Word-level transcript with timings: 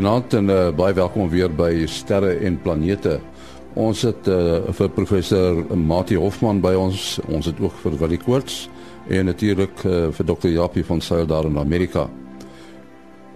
Goeienaand 0.00 0.32
en 0.32 0.46
uh, 0.48 0.60
baie 0.72 0.94
welkom 0.96 1.26
weer 1.28 1.50
by 1.52 1.82
Sterre 1.84 2.30
en 2.48 2.54
Planete. 2.64 3.18
Ons 3.76 4.00
het 4.06 4.28
uh, 4.32 4.70
vir 4.72 4.88
professor 4.96 5.58
Mati 5.76 6.16
Hofman 6.16 6.62
by 6.64 6.70
ons. 6.72 7.18
Ons 7.28 7.50
het 7.50 7.58
ook 7.60 7.74
vir 7.82 7.98
Willie 8.00 8.18
Koorts 8.22 8.62
en 9.12 9.28
natuurlik 9.28 9.82
uh, 9.84 10.06
vir 10.16 10.28
dokter 10.30 10.54
Japie 10.54 10.86
van 10.88 11.02
Sail 11.04 11.28
daar 11.28 11.44
in 11.50 11.60
Amerika. 11.60 12.06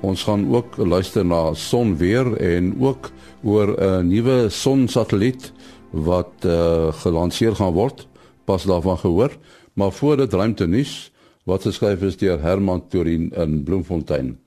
Ons 0.00 0.24
gaan 0.24 0.46
ook 0.54 0.78
luister 0.80 1.26
na 1.28 1.52
sonweer 1.52 2.32
en 2.40 2.72
ook 2.80 3.10
oor 3.42 3.74
'n 3.76 4.08
nuwe 4.08 4.48
sonsatelliet 4.48 5.52
wat 5.92 6.48
uh, 6.48 6.88
gelanseer 7.04 7.60
gaan 7.60 7.76
word. 7.76 8.06
Pas 8.48 8.64
daarvan 8.64 8.96
gehoor, 9.04 9.36
maar 9.74 9.92
voor 9.92 10.16
dit 10.16 10.32
ruimte 10.32 10.66
nuus 10.66 11.12
wat 11.44 11.68
geskryf 11.68 12.00
is 12.00 12.16
deur 12.16 12.40
Herman 12.40 12.88
Torin 12.88 13.28
in 13.36 13.62
Bloemfontein. 13.64 14.38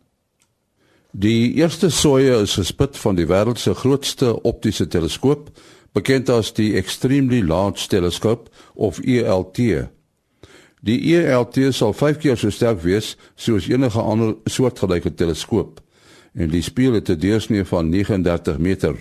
Die 1.11 1.53
eerste 1.53 1.89
soeye 1.89 2.41
is 2.41 2.57
gespit 2.59 2.97
van 2.97 3.15
die 3.15 3.25
wêreld 3.25 3.59
se 3.59 3.73
grootste 3.73 4.33
optiese 4.43 4.87
teleskoop, 4.87 5.49
bekend 5.95 6.29
as 6.29 6.51
die 6.53 6.75
Extremely 6.75 7.41
Large 7.41 7.87
Telescope 7.87 8.51
of 8.75 8.99
ELT. 8.99 9.87
Die 10.83 10.99
ELT 11.15 11.57
sal 11.73 11.93
5 11.93 12.19
keer 12.21 12.37
so 12.37 12.51
sterk 12.51 12.83
wees 12.83 13.15
soos 13.35 13.69
enige 13.71 14.01
ander 14.01 14.35
soortgelyke 14.45 15.13
teleskoop 15.15 15.79
en 16.37 16.51
die 16.53 16.61
speel 16.61 16.93
het 16.93 17.09
'n 17.09 17.19
deursnee 17.19 17.65
van 17.65 17.89
39 17.89 18.57
meter. 18.57 18.95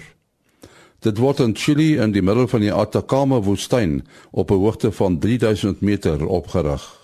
Dit 1.00 1.19
word 1.19 1.41
in 1.41 1.56
Chili 1.56 1.98
in 1.98 2.12
die 2.12 2.23
middel 2.23 2.48
van 2.48 2.61
die 2.61 2.73
Atacama 2.73 3.41
woestyn 3.41 4.06
op 4.30 4.50
'n 4.50 4.55
hoogte 4.55 4.92
van 4.92 5.19
3000 5.19 5.80
meter 5.80 6.27
opgerig. 6.27 6.95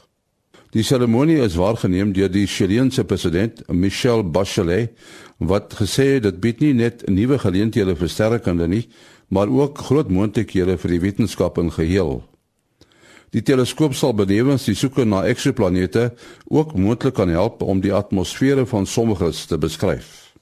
Die 0.73 0.83
seremonie 0.83 1.37
is 1.45 1.59
waargeneem 1.61 2.15
deur 2.17 2.31
die 2.33 2.47
Chileense 2.49 3.03
president 3.05 3.59
Michelle 3.69 4.25
Bachelet 4.25 4.95
wat 5.37 5.75
gesê 5.77 6.15
het 6.15 6.25
dit 6.25 6.39
bied 6.41 6.63
nie 6.65 6.73
net 6.79 7.03
nuwe 7.13 7.37
geleenthede 7.43 7.93
vir 7.99 8.09
sterrekunde 8.09 8.69
nie, 8.73 8.87
maar 9.29 9.53
ook 9.53 9.83
groot 9.85 10.09
moontlikhede 10.09 10.79
vir 10.81 10.95
die 10.95 11.01
wetenskap 11.03 11.61
in 11.61 11.69
geheel. 11.77 12.23
Die 13.37 13.45
teleskoop 13.45 13.93
sal 13.97 14.17
benewens 14.17 14.65
die 14.65 14.77
soeke 14.77 15.05
na 15.05 15.27
eksoplanete 15.29 16.15
ook 16.49 16.73
moontlik 16.73 17.19
kan 17.21 17.29
help 17.29 17.61
om 17.61 17.85
die 17.85 17.93
atmosfere 17.93 18.65
van 18.65 18.89
sommiges 18.89 19.45
te 19.51 19.61
beskryf. 19.61 20.33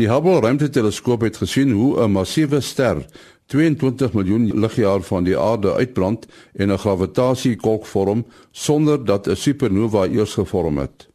Die 0.00 0.08
Hubble 0.08 0.40
ruimteteleskoop 0.40 1.28
het 1.28 1.36
gesien 1.36 1.76
hoe 1.76 2.00
'n 2.00 2.12
massiewe 2.12 2.60
ster 2.60 3.04
22 3.50 4.12
miljoen 4.12 4.60
ligjaar 4.62 5.02
van 5.02 5.24
die 5.26 5.38
aarde 5.38 5.72
uitbrand 5.74 6.26
en 6.54 6.70
'n 6.70 6.78
gravitasiekolk 6.78 7.86
vorm 7.86 8.24
sonder 8.50 9.04
dat 9.04 9.26
'n 9.26 9.36
supernova 9.36 10.06
eers 10.06 10.34
gevorm 10.34 10.78
het. 10.78 11.08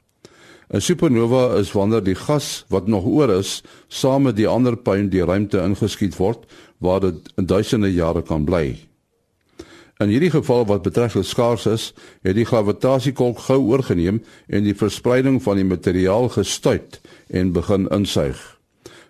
'n 0.69 0.81
Supernova 0.81 1.55
is 1.55 1.71
wanneer 1.71 2.03
die 2.03 2.15
gas 2.15 2.65
wat 2.67 2.87
nog 2.87 3.05
oor 3.05 3.29
is, 3.29 3.63
saam 3.87 4.21
met 4.21 4.35
die 4.35 4.47
ander 4.47 4.77
puin 4.77 5.09
die 5.09 5.25
ruimte 5.25 5.61
ingeskiet 5.61 6.15
word 6.17 6.45
waar 6.77 6.99
dit 6.99 7.31
duisende 7.35 7.93
jare 7.93 8.21
kan 8.21 8.43
bly. 8.43 8.79
In 9.97 10.09
hierdie 10.11 10.31
geval 10.31 10.65
wat 10.65 10.81
betref 10.81 11.15
skaars 11.21 11.65
is, 11.65 11.93
het 12.21 12.35
die 12.35 12.45
gravitasiekolk 12.45 13.39
gou 13.39 13.59
oorgeneem 13.59 14.23
en 14.47 14.63
die 14.63 14.75
verspreiding 14.75 15.43
van 15.43 15.55
die 15.55 15.65
materiaal 15.65 16.29
gestuit 16.29 17.01
en 17.27 17.51
begin 17.51 17.87
insuig. 17.87 18.59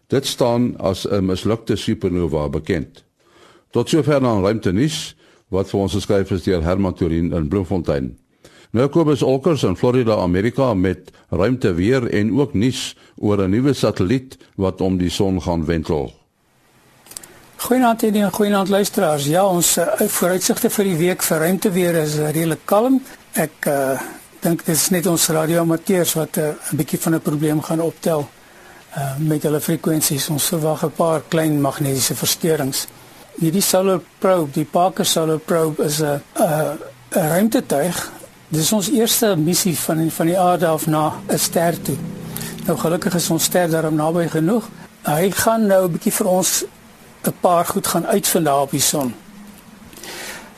Dit 0.08 0.26
staan 0.26 0.78
as 0.78 1.08
'n 1.08 1.26
mislukte 1.26 1.76
supernova 1.76 2.50
bekend. 2.50 3.06
Tot 3.76 3.90
sover 3.90 4.22
dan 4.24 4.40
ruimte 4.40 4.72
nuus 4.72 5.16
wat 5.52 5.68
vir 5.68 5.82
ons 5.84 5.96
geskryf 5.98 6.30
is 6.32 6.46
deur 6.46 6.62
Herman 6.64 6.94
Turin 6.96 7.34
in 7.36 7.50
Bloemfontein. 7.52 8.14
Nou 8.72 8.86
Kobus 8.88 9.24
Olkers 9.24 9.66
in 9.68 9.76
Florida, 9.76 10.16
Amerika 10.24 10.74
met 10.74 11.12
ruimte 11.30 11.74
weer 11.76 12.08
en 12.08 12.32
ook 12.40 12.54
nuus 12.54 12.96
oor 13.20 13.44
'n 13.44 13.50
nuwe 13.52 13.74
satelliet 13.74 14.38
wat 14.56 14.82
om 14.82 14.98
die 14.98 15.10
son 15.10 15.42
gaan 15.42 15.66
wentel. 15.66 16.14
Goeienaand 17.56 18.04
en 18.04 18.32
goeienaand 18.32 18.70
luisteraars. 18.70 19.26
Ja, 19.26 19.46
ons 19.46 19.78
uh, 19.78 20.00
vooruitsigte 20.00 20.70
vir 20.70 20.84
die 20.84 20.98
week 20.98 21.24
vir 21.24 21.38
ruimte 21.38 21.72
weer 21.72 21.96
is 21.96 22.16
uh, 22.16 22.32
redelik 22.32 22.66
kalm. 22.66 23.02
Ek 23.34 23.66
uh, 23.68 24.00
dink 24.40 24.66
dit 24.66 24.76
is 24.76 24.90
net 24.90 25.06
ons 25.06 25.28
radioamateurs 25.28 26.14
wat 26.14 26.38
'n 26.38 26.40
uh, 26.40 26.56
bietjie 26.72 27.00
van 27.00 27.16
'n 27.16 27.22
probleem 27.22 27.62
gaan 27.62 27.82
optel 27.82 28.28
uh, 28.98 29.18
met 29.20 29.44
hulle 29.44 29.60
frekwensies. 29.60 30.30
Ons 30.30 30.46
verwag 30.46 30.86
'n 30.86 30.92
paar 30.92 31.22
klein 31.28 31.62
magnetiese 31.62 32.16
versteurings. 32.16 32.88
Hierdie 33.36 33.62
solar 33.62 34.00
probe, 34.20 34.52
die 34.56 34.64
Parker 34.64 35.06
Solar 35.06 35.40
Probe 35.40 35.84
is 35.84 36.00
'n 36.02 36.22
'n 36.40 36.80
ruimtetuig. 37.10 38.12
Dit 38.48 38.62
is 38.62 38.72
ons 38.72 38.90
eerste 38.90 39.36
missie 39.36 39.78
van 39.78 40.12
van 40.12 40.26
die 40.26 40.40
aarde 40.40 40.68
af 40.68 40.88
na 40.88 41.14
'n 41.28 41.38
ster 41.38 41.82
toe. 41.82 41.98
Nou 42.66 42.78
gelukkig 42.78 43.14
is 43.14 43.30
ons 43.30 43.44
ster 43.44 43.70
daarom 43.70 43.96
naby 43.96 44.28
genoeg. 44.28 44.70
Hy 45.02 45.32
gaan 45.32 45.66
nou 45.68 45.86
'n 45.86 45.92
bietjie 45.92 46.14
vir 46.14 46.28
ons 46.28 46.64
'n 47.24 47.34
paar 47.40 47.66
goed 47.66 47.88
gaan 47.88 48.06
uitvind 48.06 48.46
daar 48.46 48.62
op 48.62 48.72
die 48.72 48.80
son. 48.80 49.14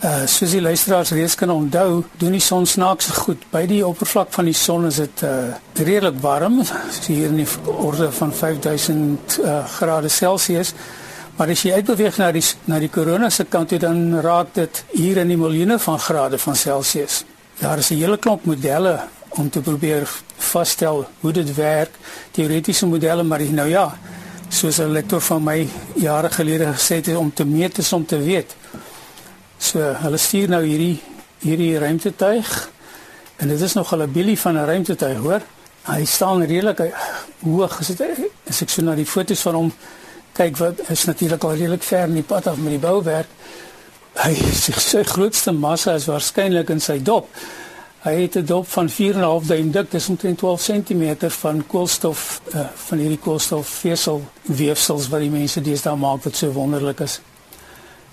Uh 0.04 0.26
soos 0.26 0.52
die 0.52 0.62
luisteraars 0.62 1.10
reeds 1.10 1.36
kan 1.36 1.50
onthou, 1.50 2.04
doen 2.18 2.32
die 2.32 2.40
son 2.40 2.66
snaaks 2.66 3.06
goed. 3.06 3.50
By 3.50 3.66
die 3.66 3.86
oppervlak 3.86 4.28
van 4.34 4.46
die 4.46 4.54
son 4.54 4.86
is 4.86 4.96
dit 4.96 5.22
uh 5.24 5.56
redelik 5.74 6.20
warm, 6.22 6.62
hier 7.08 7.26
in 7.26 7.36
die 7.36 7.48
orde 7.66 8.12
van 8.12 8.34
5000 8.34 9.40
uh, 9.44 9.66
grade 9.66 10.08
Celsius. 10.08 10.74
Maar 11.38 11.52
as 11.54 11.62
jy 11.62 11.76
uitbeweeg 11.78 12.16
na 12.18 12.32
die 12.34 12.42
na 12.66 12.80
die 12.82 12.90
korona 12.90 13.28
se 13.30 13.44
kant 13.46 13.70
toe 13.70 13.78
dan 13.78 14.16
raak 14.26 14.56
dit 14.56 14.80
hier 14.96 15.20
in 15.22 15.30
die 15.30 15.38
miljoene 15.38 15.76
van 15.80 16.00
grade 16.02 16.40
van 16.42 16.56
Celsius. 16.58 17.24
Daar 17.60 17.78
is 17.78 17.92
'n 17.92 18.00
hele 18.00 18.18
klomp 18.18 18.46
modelle 18.46 19.00
om 19.30 19.50
te 19.50 19.62
probeer 19.62 20.10
vasstel 20.38 21.06
hoe 21.20 21.32
dit 21.32 21.56
werk, 21.56 21.92
teoretiese 22.32 22.86
modelle, 22.86 23.24
maar 23.24 23.42
nou 23.42 23.70
ja, 23.70 23.98
soos 24.50 24.80
'n 24.80 24.92
lektor 24.92 25.22
van 25.22 25.44
my 25.44 25.70
jare 25.96 26.30
gelede 26.30 26.74
gesê 26.74 26.96
het 26.96 27.16
om 27.16 27.34
te 27.34 27.46
meet 27.46 27.78
is 27.78 27.94
om 27.94 28.06
te 28.06 28.18
weet. 28.18 28.56
So 29.58 29.80
hulle 29.80 30.18
stuur 30.18 30.50
nou 30.50 30.66
hierdie 30.66 31.02
hierdie 31.40 31.78
ruimtetuig 31.80 32.70
en 33.36 33.48
dit 33.48 33.62
is 33.62 33.74
nog 33.74 33.94
'n 33.94 34.12
bilie 34.12 34.40
van 34.40 34.54
'n 34.54 34.66
ruimtetuig, 34.66 35.18
hoor. 35.18 35.42
Hy 35.84 36.06
staan 36.06 36.44
redelik 36.44 36.82
hoog. 37.40 37.80
As, 37.80 37.88
het, 37.88 38.02
as 38.50 38.62
ek 38.62 38.70
so 38.70 38.82
na 38.82 38.96
die 38.96 39.06
foto's 39.06 39.42
van 39.42 39.56
hom 39.56 39.74
kyk, 40.38 40.58
wat 40.62 40.82
is 40.94 41.06
natuurlik 41.10 41.44
al 41.44 41.56
redelik 41.56 41.84
ver 41.84 42.08
in 42.08 42.20
die 42.20 42.26
pad 42.26 42.48
af 42.48 42.58
met 42.62 42.76
die 42.76 42.82
bouwerk. 42.82 43.30
Hy 44.18 44.34
sy, 44.58 44.74
sy 44.82 45.04
grootste 45.14 45.54
massa 45.54 45.98
is 45.98 46.08
waarskynlik 46.10 46.70
in 46.74 46.84
sy 46.84 47.00
dop. 47.04 47.30
Hy 48.06 48.14
het 48.22 48.38
'n 48.38 48.46
dop 48.46 48.68
van 48.72 48.90
4.5 48.90 49.48
duim 49.48 49.72
dik, 49.72 49.92
dis 49.92 50.10
omtrent 50.10 50.38
12 50.38 50.62
cm 50.62 51.30
van 51.42 51.64
koolstof 51.68 52.42
uh, 52.54 52.68
van 52.88 52.98
hierdie 52.98 53.20
koolstofvesel 53.20 54.22
weefsels 54.44 55.10
wat 55.10 55.20
die 55.20 55.34
mense 55.34 55.62
deesdae 55.62 55.96
maak 55.96 56.24
wat 56.24 56.36
so 56.36 56.52
wonderlik 56.52 57.00
is. 57.00 57.20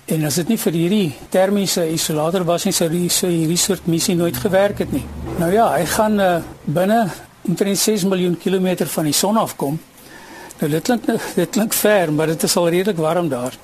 En 0.05 0.25
as 0.25 0.35
dit 0.35 0.47
nie 0.47 0.57
vir 0.57 0.73
hierdie 0.73 1.15
termiese 1.29 1.85
isolator 1.89 2.43
was 2.45 2.65
nie, 2.65 2.73
sou 2.73 2.89
hierdie 2.89 3.09
so 3.09 3.27
hierdie 3.27 3.57
soort 3.57 3.87
missie 3.87 4.15
nooit 4.15 4.37
gewerk 4.37 4.83
het 4.83 4.91
nie. 4.91 5.05
Nou 5.39 5.51
ja, 5.53 5.71
hy 5.77 5.85
gaan 5.85 6.19
uh, 6.19 6.41
binne 6.65 7.07
omtrent 7.41 7.77
6 7.77 8.03
miljoen 8.03 8.37
kilometer 8.37 8.87
van 8.87 9.03
die 9.03 9.13
son 9.13 9.37
afkom. 9.37 9.79
Nou 10.59 10.69
dit 10.71 10.83
klink 10.83 11.07
dit 11.35 11.49
klink 11.49 11.73
ver, 11.73 12.13
maar 12.13 12.31
dit 12.31 12.43
is 12.43 12.55
al 12.55 12.69
redelik 12.69 12.97
warm 12.97 13.29
daar. 13.29 13.55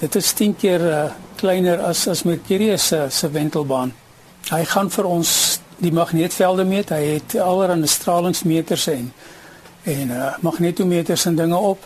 Dit 0.00 0.14
is 0.16 0.32
10 0.32 0.56
keer 0.56 0.80
uh, 0.80 1.02
kleiner 1.36 1.82
as 1.84 2.06
as 2.08 2.22
Mercurius 2.24 2.86
se 2.86 3.06
se 3.10 3.30
wentelbaan. 3.30 3.92
Hy 4.48 4.64
gaan 4.64 4.88
vir 4.90 5.04
ons 5.04 5.60
die 5.80 5.92
magneetvelde 5.92 6.64
meet. 6.64 6.92
Hy 6.96 7.18
het 7.18 7.36
allerlei 7.36 7.88
stralingsmeters 7.88 8.86
en 8.86 9.12
en 9.84 10.10
uh, 10.12 10.32
magnetometers 10.40 11.24
en 11.24 11.36
dinge 11.36 11.56
op 11.56 11.84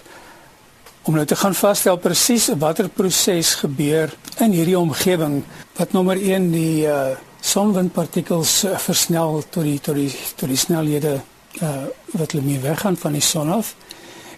om 1.05 1.15
nou 1.15 1.25
te 1.27 1.37
gaan 1.37 1.55
vasstel 1.55 1.99
presies 2.01 2.49
watter 2.59 2.89
proses 2.89 3.55
gebeur 3.61 4.11
in 4.43 4.55
hierdie 4.57 4.79
omgewing 4.79 5.43
wat 5.77 5.93
nommer 5.93 6.19
1 6.19 6.49
die 6.51 6.87
uh, 6.89 7.13
sonwindpartikels 7.45 8.65
uh, 8.65 8.79
versnel 8.83 9.43
tot 9.51 9.63
die 9.63 9.79
tot 9.79 9.99
die 10.01 10.11
tot 10.11 10.49
die 10.49 10.59
snelhede 10.59 11.21
uh, 11.61 11.85
wat 12.17 12.33
hulle 12.33 12.47
mee 12.47 12.63
weggaan 12.63 12.97
van 12.97 13.15
die 13.19 13.23
son 13.23 13.53
af 13.53 13.75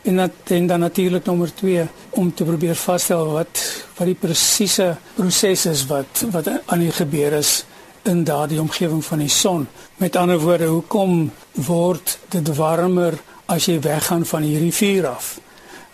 en 0.07 0.17
dat 0.17 0.31
en 0.45 0.67
dan 0.67 0.81
natuurlik 0.81 1.25
nommer 1.25 1.55
2 1.55 1.87
om 2.11 2.35
te 2.35 2.45
probeer 2.45 2.75
vasstel 2.75 3.31
wat 3.33 3.63
wat 3.97 4.07
die 4.07 4.19
presiese 4.19 4.97
proses 5.15 5.67
is 5.67 5.87
wat 5.87 6.25
wat 6.31 6.51
aan 6.67 6.85
die 6.85 6.93
gebeur 6.93 7.33
is 7.33 7.65
in 8.07 8.25
daardie 8.25 8.61
omgewing 8.61 9.05
van 9.05 9.19
die 9.19 9.29
son. 9.29 9.67
Met 9.97 10.17
ander 10.17 10.39
woorde 10.39 10.67
hoekom 10.67 11.31
word 11.53 12.19
dit 12.29 12.55
warmer 12.55 13.19
as 13.47 13.67
jy 13.67 13.81
weggaan 13.81 14.27
van 14.27 14.47
hierdie 14.47 14.73
vuur 14.75 15.09
af? 15.11 15.39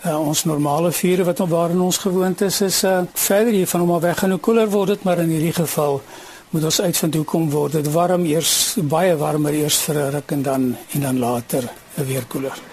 Uh, 0.02 0.18
ons 0.18 0.44
normale 0.44 0.90
vure 0.92 1.24
wat 1.24 1.38
waarin 1.38 1.80
ons 1.80 1.98
gewoond 2.02 2.40
is 2.40 2.60
is 2.60 2.82
uh, 2.84 3.00
verder. 3.14 3.52
Hier 3.52 3.70
van 3.70 3.80
hom 3.80 4.00
weg 4.00 4.22
en 4.22 4.34
hoe 4.36 4.40
koeler 4.40 4.68
word 4.70 4.88
dit 4.88 5.06
maar 5.08 5.22
in 5.24 5.32
hierdie 5.32 5.54
geval 5.56 6.02
moet 6.50 6.64
ons 6.68 6.80
uitvind 6.80 7.14
hoe 7.14 7.24
kom 7.24 7.48
word 7.50 7.78
dit 7.78 7.88
warm. 7.92 8.26
Eers 8.28 8.76
baie 8.76 9.16
warmer 9.16 9.54
eers 9.54 9.80
vir 9.86 10.02
'n 10.02 10.12
ruk 10.18 10.36
en 10.36 10.42
dan 10.42 10.76
en 10.92 11.00
dan 11.00 11.18
later 11.18 11.70
weer 11.94 12.26
koeler. 12.28 12.71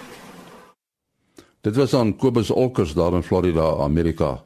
Dit 1.60 1.76
was 1.76 1.94
aan 1.94 2.16
Kobus 2.16 2.50
Olkers 2.50 2.94
daar 2.96 3.12
in 3.12 3.22
Florida, 3.22 3.76
Amerika. 3.84 4.42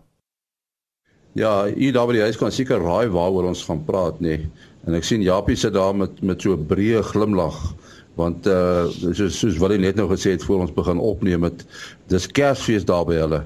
Ja, 1.33 1.67
IWS 1.67 2.37
kan 2.37 2.53
seker 2.53 2.83
raai 2.83 3.09
waaroor 3.09 3.51
ons 3.51 3.65
gaan 3.65 3.85
praat 3.85 4.21
nê. 4.21 4.39
Nee. 4.39 4.51
En 4.85 4.95
ek 4.99 5.07
sien 5.07 5.23
Japie 5.25 5.57
sit 5.57 5.73
daar 5.75 5.95
met 5.97 6.21
met 6.23 6.43
so 6.43 6.53
'n 6.53 6.67
breë 6.67 7.03
glimlag 7.03 7.75
want 8.15 8.47
uh 8.47 8.87
soos 8.91 9.39
soos 9.39 9.57
wat 9.59 9.71
hy 9.71 9.79
net 9.83 9.97
nou 9.97 10.09
gesê 10.11 10.35
het 10.35 10.45
voor 10.45 10.61
ons 10.61 10.75
begin 10.75 10.99
opneem 10.99 11.43
het 11.43 11.65
dis 12.07 12.27
Kersfees 12.27 12.85
daar 12.85 13.05
by 13.05 13.15
hulle. 13.15 13.43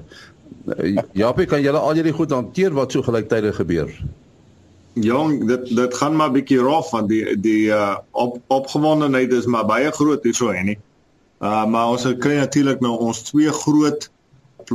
Uh, 0.67 0.97
Japie, 1.13 1.45
kan 1.45 1.61
julle 1.61 1.77
al 1.77 1.93
hierdie 1.93 2.13
goed 2.13 2.31
hanteer 2.31 2.73
wat 2.73 2.91
so 2.91 3.01
gelyktydig 3.01 3.55
gebeur? 3.55 3.89
Jong, 4.93 5.47
dit 5.47 5.75
dit 5.75 5.93
gaan 5.93 6.15
maar 6.15 6.31
bietjie 6.31 6.59
rof 6.59 6.91
want 6.91 7.09
die 7.09 7.39
die 7.39 7.69
uh 7.69 7.97
op 8.11 8.41
opgewondenheid 8.47 9.31
is 9.31 9.45
maar 9.45 9.65
baie 9.65 9.91
groot 9.91 10.23
hierso 10.23 10.51
hè 10.51 10.63
nie. 10.63 10.77
Uh 11.39 11.65
maar 11.71 11.93
ons 11.95 12.07
kry 12.19 12.35
natuurlik 12.35 12.81
nou 12.83 12.97
ons 12.99 13.21
twee 13.29 13.51
groot 13.63 14.09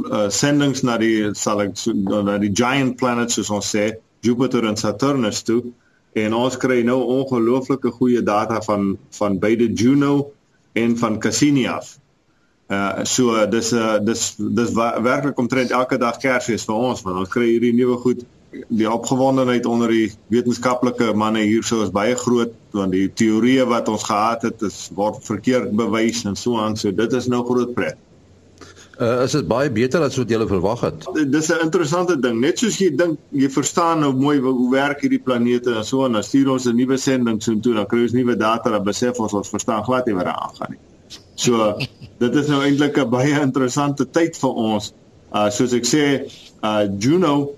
uh 0.01 0.29
sendings 0.33 0.83
na 0.83 0.97
die 0.99 1.35
sal 1.37 1.61
ek 1.67 1.77
na 1.95 2.39
die 2.41 2.53
giant 2.57 2.97
planets 3.01 3.37
soos 3.37 3.51
ons 3.53 3.73
sê, 3.77 3.91
Jupiter 4.25 4.65
en 4.65 4.79
Saturnus 4.81 5.43
toe 5.45 5.61
en 6.17 6.37
ons 6.39 6.57
kry 6.57 6.81
nou 6.87 7.01
ongelooflike 7.19 7.93
goeie 7.99 8.23
data 8.25 8.63
van 8.65 8.95
van 9.19 9.37
beide 9.43 9.69
Juno 9.73 10.31
en 10.73 10.97
van 10.99 11.19
Cassini 11.21 11.67
af. 11.69 11.99
Uh 12.73 13.05
so 13.05 13.45
dis 13.51 13.73
uh 13.77 13.99
dis 14.01 14.23
dis 14.39 14.73
werklik 14.75 15.39
omtrent 15.39 15.71
elke 15.71 15.99
dag 16.01 16.17
Kersfees 16.23 16.65
vir 16.65 16.81
ons 16.89 17.05
want 17.05 17.21
ons 17.27 17.35
kry 17.35 17.51
hierdie 17.51 17.75
nuwe 17.77 17.99
goed 18.07 18.25
die 18.69 18.91
opgewondenheid 18.91 19.67
onder 19.67 19.89
die 19.89 20.13
wetenskaplike 20.33 21.13
manne 21.15 21.45
hierso 21.45 21.83
is 21.83 21.93
baie 21.95 22.15
groot 22.19 22.55
want 22.75 22.93
die 22.93 23.09
teorieë 23.09 23.67
wat 23.71 23.89
ons 23.89 24.07
gehad 24.09 24.43
het 24.49 24.63
is 24.63 24.89
word 24.95 25.23
verkeerd 25.27 25.73
bewys 25.77 26.25
en 26.25 26.37
so 26.37 26.59
aan 26.61 26.77
so 26.77 26.93
dit 26.93 27.13
is 27.13 27.31
nou 27.31 27.45
groot 27.47 27.75
pret. 27.75 28.01
Uh, 28.95 29.25
is 29.25 29.33
dit 29.35 29.47
baie 29.51 29.71
beter 29.75 30.05
as 30.07 30.15
wat 30.21 30.31
jy 30.31 30.39
verwag 30.47 30.85
het? 30.87 31.07
Dis 31.31 31.51
'n 31.51 31.65
interessante 31.65 32.15
ding. 32.21 32.39
Net 32.41 32.59
soos 32.59 32.79
jy 32.79 32.93
dink 32.95 33.19
jy 33.31 33.49
verstaan 33.51 34.01
nou 34.01 34.13
mooi 34.15 34.39
hoe 34.39 34.71
werk 34.71 35.01
hierdie 35.03 35.19
planete 35.19 35.75
en 35.75 35.85
so 35.85 36.05
en 36.07 36.13
dan 36.13 36.23
stuur 36.23 36.51
ons 36.51 36.67
'n 36.67 36.77
nuwe 36.77 36.97
sending 36.97 37.43
so 37.43 37.59
toe 37.59 37.75
dan 37.75 37.87
kry 37.87 38.03
ons 38.03 38.13
nuwe 38.13 38.37
data 38.37 38.71
en 38.71 38.85
besef 38.85 39.19
ons 39.19 39.33
ons 39.33 39.49
verstaan 39.49 39.83
glad 39.85 40.07
nie 40.07 40.15
wat 40.15 40.25
daar 40.25 40.39
aangaan 40.47 40.71
nie. 40.71 40.79
So 41.35 41.75
dit 42.19 42.35
is 42.35 42.47
nou 42.47 42.63
eintlik 42.63 42.99
'n 42.99 43.11
baie 43.11 43.41
interessante 43.41 44.11
tyd 44.11 44.37
vir 44.37 44.51
ons. 44.51 44.93
Uh 45.35 45.51
soos 45.51 45.73
ek 45.73 45.85
sê, 45.85 46.31
uh 46.63 46.87
Juno 46.99 47.51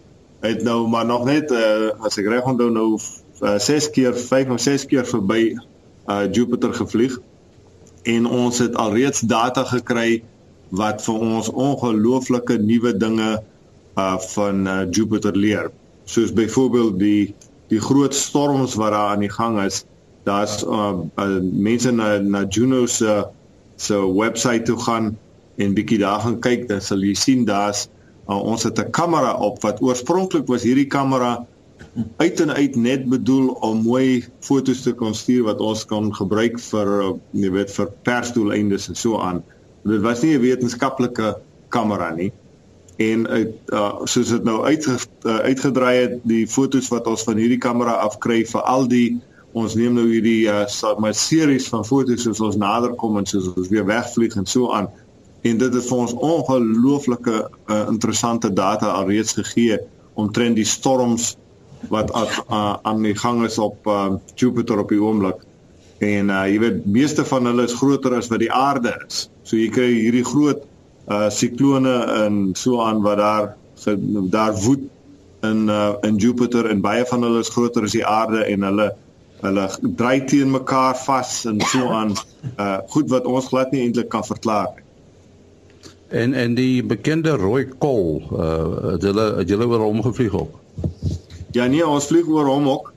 het 0.49 0.63
nou 0.67 0.89
maar 0.89 1.07
nog 1.07 1.25
net 1.25 1.51
uh, 1.51 1.91
as 2.07 2.19
ek 2.21 2.29
reg 2.33 2.47
onthou 2.49 2.71
nou 2.71 2.89
6 3.41 3.87
uh, 3.87 3.93
keer 3.93 4.17
5 4.17 4.53
of 4.57 4.61
6 4.65 4.87
keer 4.91 5.07
verby 5.07 5.43
uh, 5.53 6.25
Jupiter 6.33 6.75
gevlieg. 6.75 7.19
En 8.03 8.27
ons 8.27 8.59
het 8.59 8.77
alreeds 8.79 9.21
data 9.21 9.65
gekry 9.69 10.23
wat 10.71 11.03
vir 11.05 11.19
ons 11.19 11.51
ongelooflike 11.51 12.59
nuwe 12.63 12.95
dinge 12.97 13.33
uh, 13.37 14.17
van 14.35 14.67
uh, 14.67 14.79
Jupiter 14.91 15.37
leer. 15.37 15.71
Soos 16.05 16.33
byvoorbeeld 16.33 16.99
die 16.99 17.35
die 17.67 17.81
groot 17.83 18.15
storms 18.15 18.77
wat 18.79 18.95
daar 18.95 19.15
aan 19.15 19.25
die 19.27 19.33
gang 19.33 19.59
is 19.65 19.85
daar's 20.27 20.63
uh, 20.63 20.95
uh, 21.19 21.39
mense 21.43 21.91
na 21.91 22.19
na 22.19 22.45
Juno 22.49 22.87
se 22.87 23.27
se 23.77 23.95
webwerf 24.15 24.63
toe 24.63 24.79
gaan 24.79 25.19
en 25.57 25.75
bietjie 25.75 25.99
daar 25.99 26.21
gaan 26.21 26.39
kyk 26.41 26.69
dan 26.69 26.81
sal 26.81 27.03
jy 27.03 27.15
sien 27.15 27.45
daar's 27.47 27.87
uh, 28.29 28.43
ons 28.43 28.63
het 28.63 28.79
'n 28.79 28.91
kamera 28.91 29.35
op 29.35 29.63
wat 29.63 29.83
oorspronklik 29.83 30.47
was 30.47 30.63
hierdie 30.63 30.87
kamera 30.87 31.47
uit 32.17 32.41
en 32.41 32.53
uit 32.53 32.77
net 32.77 33.09
bedoel 33.09 33.49
om 33.49 33.83
mooi 33.83 34.25
foto's 34.41 34.83
te 34.83 34.93
kon 34.93 35.15
stuur 35.15 35.45
wat 35.49 35.61
ons 35.61 35.85
kan 35.85 36.15
gebruik 36.15 36.59
vir 36.61 36.91
uh, 37.03 37.13
jy 37.33 37.51
weet 37.51 37.71
vir 37.73 37.93
persdoeleindes 38.03 38.89
en 38.89 38.97
so 38.97 39.21
aan. 39.21 39.45
Dit 39.85 40.01
was 40.01 40.23
nie 40.23 40.37
'n 40.37 40.41
wetenskaplike 40.41 41.37
kamera 41.69 42.11
nie. 42.15 42.33
En 42.97 43.29
uit 43.29 43.55
uh, 43.73 44.05
soos 44.05 44.29
dit 44.29 44.45
nou 44.45 44.65
uit 44.65 44.87
uh, 44.87 45.39
uitgedraai 45.39 45.97
het 45.97 46.21
die 46.23 46.47
foto's 46.49 46.89
wat 46.89 47.07
ons 47.07 47.23
van 47.23 47.37
hierdie 47.37 47.61
kamera 47.61 47.93
afkry 48.09 48.45
vir 48.45 48.63
al 48.63 48.89
die 48.89 49.21
ons 49.53 49.75
neem 49.75 49.95
nou 49.97 50.07
hierdie 50.09 50.49
uh, 50.49 50.65
my 51.01 51.13
series 51.13 51.69
van 51.69 51.85
foto's 51.85 52.23
soos 52.23 52.41
ons 52.41 52.57
nader 52.57 52.95
kom 52.95 53.17
en 53.17 53.27
soos 53.27 53.53
ons 53.57 53.69
weer 53.69 53.87
wegvlieg 53.89 54.37
en 54.37 54.47
so 54.47 54.73
aan 54.73 54.89
en 55.47 55.59
dit 55.61 55.75
het 55.75 55.89
vir 55.89 55.99
ons 56.05 56.15
ongelooflike 56.15 57.35
uh, 57.41 57.83
interessante 57.91 58.53
data 58.53 58.93
alreeds 58.99 59.37
gegee 59.39 59.79
omtrent 60.15 60.57
die 60.57 60.69
storms 60.69 61.35
wat 61.93 62.13
at, 62.13 62.33
uh, 62.49 62.77
aan 62.83 63.03
die 63.05 63.15
gang 63.17 63.45
is 63.45 63.59
op 63.63 63.87
uh, 63.87 64.15
Jupiter 64.35 64.81
op 64.83 64.89
die 64.89 65.03
oomblik. 65.03 65.43
En 66.05 66.33
uh, 66.33 66.45
jy 66.51 66.59
weet 66.61 66.87
meeste 66.87 67.25
van 67.25 67.49
hulle 67.49 67.67
is 67.69 67.77
groter 67.77 68.17
as 68.17 68.31
wat 68.33 68.43
die 68.43 68.53
aarde 68.53 68.95
is. 69.07 69.27
So 69.47 69.59
jy 69.61 69.69
kry 69.73 69.93
hierdie 69.95 70.27
groot 70.27 70.65
uh 71.07 71.29
siklone 71.31 71.93
en 72.19 72.39
so 72.59 72.81
aan 72.83 72.99
wat 73.05 73.21
daar 73.21 73.45
daar 74.35 74.57
woed 74.65 74.89
in 75.47 75.69
uh 75.71 75.95
in 76.03 76.17
Jupiter 76.19 76.67
en 76.67 76.81
baie 76.83 77.05
van 77.07 77.23
hulle 77.23 77.45
is 77.45 77.53
groter 77.55 77.87
as 77.87 77.95
die 77.95 78.07
aarde 78.07 78.43
en 78.43 78.67
hulle 78.67 78.89
hulle 79.45 79.69
dry 80.01 80.17
teen 80.27 80.51
mekaar 80.51 80.99
vas 81.05 81.45
en 81.47 81.63
so 81.71 81.93
aan 81.95 82.17
uh 82.57 82.81
goed 82.91 83.13
wat 83.15 83.31
ons 83.31 83.47
glad 83.53 83.71
nie 83.71 83.85
eintlik 83.85 84.11
kan 84.11 84.27
verklaar 84.27 84.73
nie. 84.75 84.86
En 86.09 86.35
en 86.35 86.55
die 86.55 86.85
bekende 86.85 87.31
rooi 87.31 87.67
kol, 87.79 88.23
uh 88.33 88.93
het 88.93 89.03
hulle 89.03 89.25
het 89.41 89.49
julle 89.49 89.67
oor 89.67 89.83
hom 89.89 90.03
gevlieg 90.03 90.35
op? 90.39 90.55
Ja 91.51 91.67
nee, 91.67 91.87
ons 91.87 92.07
vlieg 92.07 92.29
oor 92.31 92.47
hom 92.47 92.69
ook. 92.69 92.93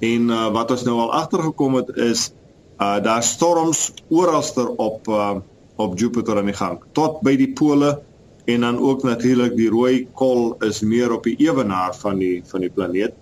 En 0.00 0.30
uh 0.32 0.46
wat 0.52 0.70
ons 0.70 0.84
nou 0.88 0.96
al 0.98 1.12
agtergekom 1.12 1.76
het 1.80 1.92
is 1.96 2.30
uh 2.80 3.02
daar 3.04 3.22
storms 3.22 3.92
oralster 4.08 4.68
op 4.68 5.08
uh 5.08 5.36
op 5.76 5.98
Jupiter 5.98 6.38
aan 6.38 6.48
die 6.48 6.54
gang 6.54 6.78
tot 6.92 7.18
by 7.26 7.34
die 7.36 7.50
pole 7.52 7.98
en 8.44 8.60
dan 8.60 8.78
ook 8.78 9.02
natuurlik 9.02 9.56
die 9.56 9.68
rooi 9.68 10.06
kol 10.14 10.54
is 10.62 10.80
meer 10.80 11.12
op 11.12 11.24
die 11.26 11.34
ewenaar 11.36 11.94
van 11.96 12.18
die 12.18 12.42
van 12.46 12.60
die 12.60 12.70
planeet. 12.70 13.12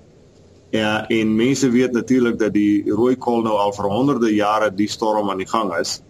Ja, 0.71 1.09
en 1.09 1.35
mense 1.37 1.71
weet 1.71 1.93
natuurlik 1.93 2.39
dat 2.39 2.53
die 2.53 2.83
rooi 2.93 3.17
kol 3.17 3.43
nou 3.43 3.57
al 3.59 3.73
vir 3.73 3.91
honderde 3.91 4.35
jare 4.35 4.71
die 4.75 4.89
storm 4.89 5.31
aan 5.31 5.43
die 5.43 5.49
gang 5.49 5.75
is. 5.77 6.01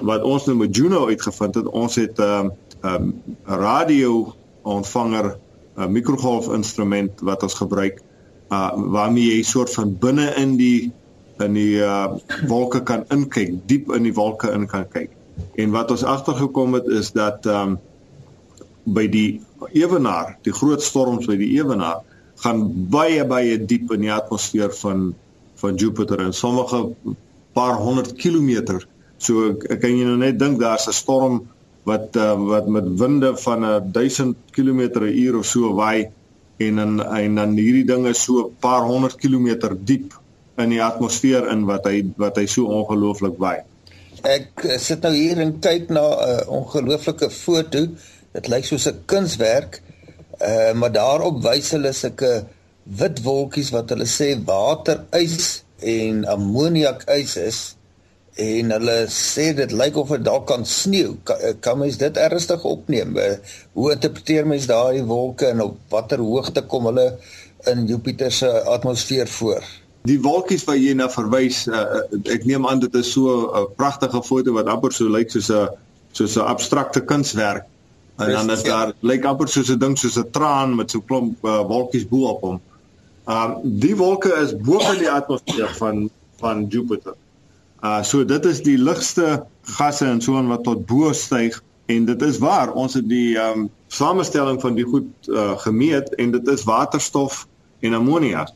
Wat 0.00 0.22
ons 0.22 0.46
nou 0.46 0.56
met 0.56 0.76
Juno 0.76 1.06
uitgevind 1.06 1.54
het, 1.54 1.66
ons 1.66 1.94
het 1.96 2.18
uh 2.18 2.46
um, 2.82 3.22
radio 3.44 4.34
ontvanger 4.62 5.36
'n 5.76 5.82
uh, 5.82 5.88
mikrogolf 5.88 6.48
instrument 6.52 7.20
wat 7.20 7.42
ons 7.42 7.54
gebruik 7.54 8.02
uh, 8.50 8.72
waarmee 8.74 9.36
jy 9.36 9.42
soort 9.42 9.72
van 9.74 9.98
binne 9.98 10.34
in 10.36 10.56
die 10.56 10.92
in 11.38 11.52
die 11.52 11.76
uh, 11.84 12.16
wolke 12.48 12.80
kan 12.82 13.04
inkyk, 13.12 13.52
diep 13.68 13.92
in 13.92 14.06
die 14.08 14.14
wolke 14.16 14.48
in 14.56 14.64
kan 14.66 14.86
kyk. 14.88 15.10
En 15.60 15.70
wat 15.74 15.90
ons 15.92 16.04
agtergekom 16.04 16.72
het 16.78 16.86
is 16.88 17.10
dat 17.12 17.44
um, 17.46 17.76
by 18.84 19.04
die 19.12 19.42
ewenaar, 19.76 20.38
die 20.46 20.54
groot 20.54 20.82
storms 20.82 21.28
by 21.28 21.36
die 21.36 21.52
ewenaar 21.58 22.00
gaan 22.40 22.62
baie 22.92 23.24
baie 23.28 23.58
diep 23.58 23.92
in 23.92 24.06
die 24.06 24.12
atmosfeer 24.12 24.72
van 24.80 25.14
van 25.56 25.78
Jupiter 25.80 26.20
en 26.20 26.34
sommige 26.36 26.82
paar 27.56 27.78
honderd 27.80 28.12
kilometer. 28.20 28.82
So 29.16 29.54
ek 29.56 29.80
kan 29.80 29.94
jy 29.96 30.04
nou 30.04 30.18
net 30.20 30.38
dink 30.38 30.60
daar's 30.60 30.88
'n 30.88 30.92
storm 30.92 31.38
wat 31.86 32.16
uh, 32.18 32.34
wat 32.50 32.66
met 32.66 32.86
winde 32.98 33.36
van 33.36 33.64
'n 33.64 33.92
1000 33.92 34.36
km/h 34.50 35.38
of 35.38 35.46
so 35.46 35.74
waai 35.74 36.08
en 36.56 36.78
en 36.78 37.00
en 37.00 37.34
dan 37.34 37.56
hierdie 37.56 37.84
dinge 37.84 38.12
so 38.14 38.40
'n 38.42 38.56
paar 38.60 38.82
honderd 38.82 39.16
kilometer 39.16 39.76
diep 39.84 40.18
in 40.56 40.68
die 40.68 40.82
atmosfeer 40.82 41.48
in 41.52 41.64
wat 41.64 41.84
hy 41.84 42.02
wat 42.16 42.36
hy 42.36 42.46
so 42.46 42.66
ongelooflik 42.66 43.38
waai. 43.38 43.60
Ek 44.22 44.64
eh, 44.64 44.78
sit 44.78 45.02
nou 45.02 45.14
hier 45.14 45.38
en 45.38 45.58
kyk 45.60 45.88
na 45.88 46.02
'n 46.02 46.30
uh, 46.30 46.48
ongelooflike 46.48 47.30
foto. 47.30 47.86
Dit 48.32 48.48
lyk 48.48 48.64
soos 48.64 48.88
'n 48.88 49.02
kunswerk. 49.06 49.82
Uh 50.40 50.72
maar 50.72 50.92
daarop 50.92 51.42
wys 51.42 51.70
hulle 51.70 51.92
sulke 51.92 52.44
wit 52.82 53.22
wolkies 53.22 53.70
wat 53.70 53.90
hulle 53.90 54.06
sê 54.06 54.34
waterys 54.44 55.64
en 55.80 56.24
ammoniakys 56.24 57.36
is 57.36 57.75
en 58.36 58.72
hulle 58.74 58.96
sê 59.12 59.46
dit 59.56 59.72
lyk 59.72 59.96
of 59.96 60.10
dit 60.12 60.24
dalk 60.24 60.44
kan 60.50 60.66
sneeu. 60.68 61.16
Kan, 61.24 61.38
eh, 61.40 61.54
kan 61.60 61.78
mens 61.78 61.96
dit 61.96 62.16
ernstig 62.16 62.64
opneem? 62.64 63.16
Eh, 63.16 63.38
hoe 63.72 63.92
interpreteer 63.92 64.46
mens 64.46 64.66
daai 64.66 65.02
wolke 65.04 65.46
en 65.46 65.60
op 65.60 65.78
watter 65.88 66.20
hoogte 66.20 66.62
kom 66.62 66.84
hulle 66.84 67.18
in 67.66 67.86
Jupiter 67.86 68.32
se 68.32 68.50
atmosfeer 68.64 69.28
voor? 69.28 69.64
Die 70.06 70.20
wolkies 70.20 70.64
wat 70.64 70.76
jy 70.76 70.92
na 70.94 71.08
verwys, 71.10 71.64
uh, 71.66 72.02
ek 72.30 72.44
neem 72.46 72.66
aan 72.68 72.78
dit 72.78 72.94
is 72.94 73.08
so 73.12 73.50
'n 73.50 73.74
pragtige 73.76 74.22
foto 74.22 74.52
wat 74.52 74.66
amper 74.66 74.92
so 74.92 75.08
lyk 75.08 75.30
soos 75.30 75.50
'n 75.50 75.68
soos 76.12 76.36
'n 76.36 76.46
abstrakte 76.46 77.00
kunswerk. 77.00 77.64
En 78.18 78.30
dan 78.30 78.50
is 78.50 78.62
daar 78.62 78.92
lyk 79.00 79.24
amper 79.24 79.48
soos 79.48 79.70
'n 79.70 79.78
ding 79.78 79.98
soos 79.98 80.16
'n 80.16 80.30
traan 80.30 80.76
met 80.76 80.90
so 80.90 80.98
'n 80.98 81.06
klomp 81.06 81.44
uh, 81.44 81.66
wolkies 81.66 82.08
bo 82.08 82.28
op 82.28 82.40
hom. 82.40 82.60
Um 83.26 83.56
die 83.62 83.96
wolke 83.96 84.30
is 84.42 84.54
bo 84.56 84.78
in 84.92 84.98
die 84.98 85.10
atmosfeer 85.10 85.74
van 85.74 86.10
van 86.38 86.66
Jupiter. 86.68 87.14
Uh 87.86 88.02
so 88.02 88.24
dit 88.24 88.44
is 88.50 88.62
die 88.66 88.78
ligste 88.78 89.46
gasse 89.78 90.06
en 90.10 90.20
so 90.24 90.36
aan 90.38 90.50
wat 90.50 90.64
tot 90.66 90.86
bo 90.90 91.12
styg 91.12 91.58
en 91.92 92.06
dit 92.08 92.22
is 92.22 92.38
waar 92.42 92.72
ons 92.72 92.94
het 92.98 93.08
die 93.08 93.36
um 93.38 93.68
samestelling 93.98 94.58
van 94.60 94.74
die 94.74 94.86
goed 94.86 95.28
uh, 95.30 95.52
gemeet 95.62 96.14
en 96.22 96.32
dit 96.34 96.48
is 96.54 96.64
waterstof 96.66 97.44
en 97.86 97.94
ammonia. 97.94 98.46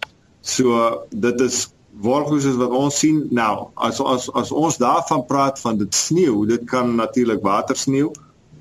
So 0.41 1.05
dit 1.11 1.41
is 1.41 1.69
wolklooses 2.03 2.57
wat 2.59 2.75
ons 2.75 2.99
sien 3.03 3.23
nou 3.35 3.71
as 3.75 4.01
as 4.01 4.29
as 4.41 4.51
ons 4.65 4.79
daarvan 4.81 5.25
praat 5.27 5.61
van 5.61 5.79
dit 5.79 5.95
sneeu, 5.95 6.47
dit 6.47 6.65
kan 6.71 6.95
natuurlik 6.97 7.43
watersneeu 7.45 8.11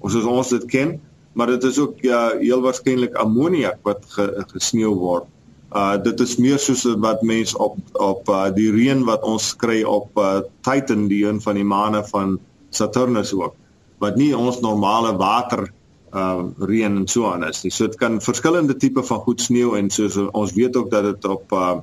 soos 0.05 0.25
ons 0.25 0.53
dit 0.55 0.65
ken, 0.71 0.93
maar 1.33 1.51
dit 1.51 1.63
is 1.67 1.77
ook 1.79 2.03
uh, 2.07 2.29
heel 2.39 2.61
waarskynlik 2.63 3.17
ammonia 3.19 3.73
wat 3.83 4.05
ge, 4.15 4.27
gesneeu 4.53 4.93
word. 4.95 5.27
Uh 5.69 5.97
dit 6.01 6.19
is 6.19 6.37
meer 6.41 6.57
soos 6.57 6.83
wat 6.97 7.21
mense 7.21 7.57
op 7.57 7.77
op 7.93 8.29
uh, 8.29 8.47
die 8.53 8.71
reën 8.73 9.03
wat 9.05 9.21
ons 9.21 9.51
kry 9.55 9.83
op 9.85 10.17
uh, 10.17 10.39
Titan 10.65 11.07
die 11.11 11.25
een 11.27 11.41
van 11.41 11.59
die 11.59 11.67
maane 11.67 12.01
van 12.09 12.39
Saturnus 12.73 13.33
ook 13.37 13.53
wat 14.01 14.15
nie 14.17 14.31
ons 14.37 14.61
normale 14.65 15.13
water 15.19 15.67
uh 16.13 16.41
reën 16.57 16.95
en 16.97 17.07
so 17.07 17.29
aan 17.29 17.45
is 17.45 17.61
nie. 17.63 17.71
So 17.71 17.85
dit 17.85 17.99
kan 18.01 18.17
verskillende 18.21 18.77
tipe 18.77 19.03
van 19.05 19.19
goed 19.27 19.41
sneeu 19.41 19.75
en 19.77 19.91
soos 19.93 20.17
ons 20.17 20.55
weet 20.57 20.75
ook 20.75 20.89
dat 20.89 21.05
dit 21.11 21.29
op 21.29 21.51
uh 21.53 21.77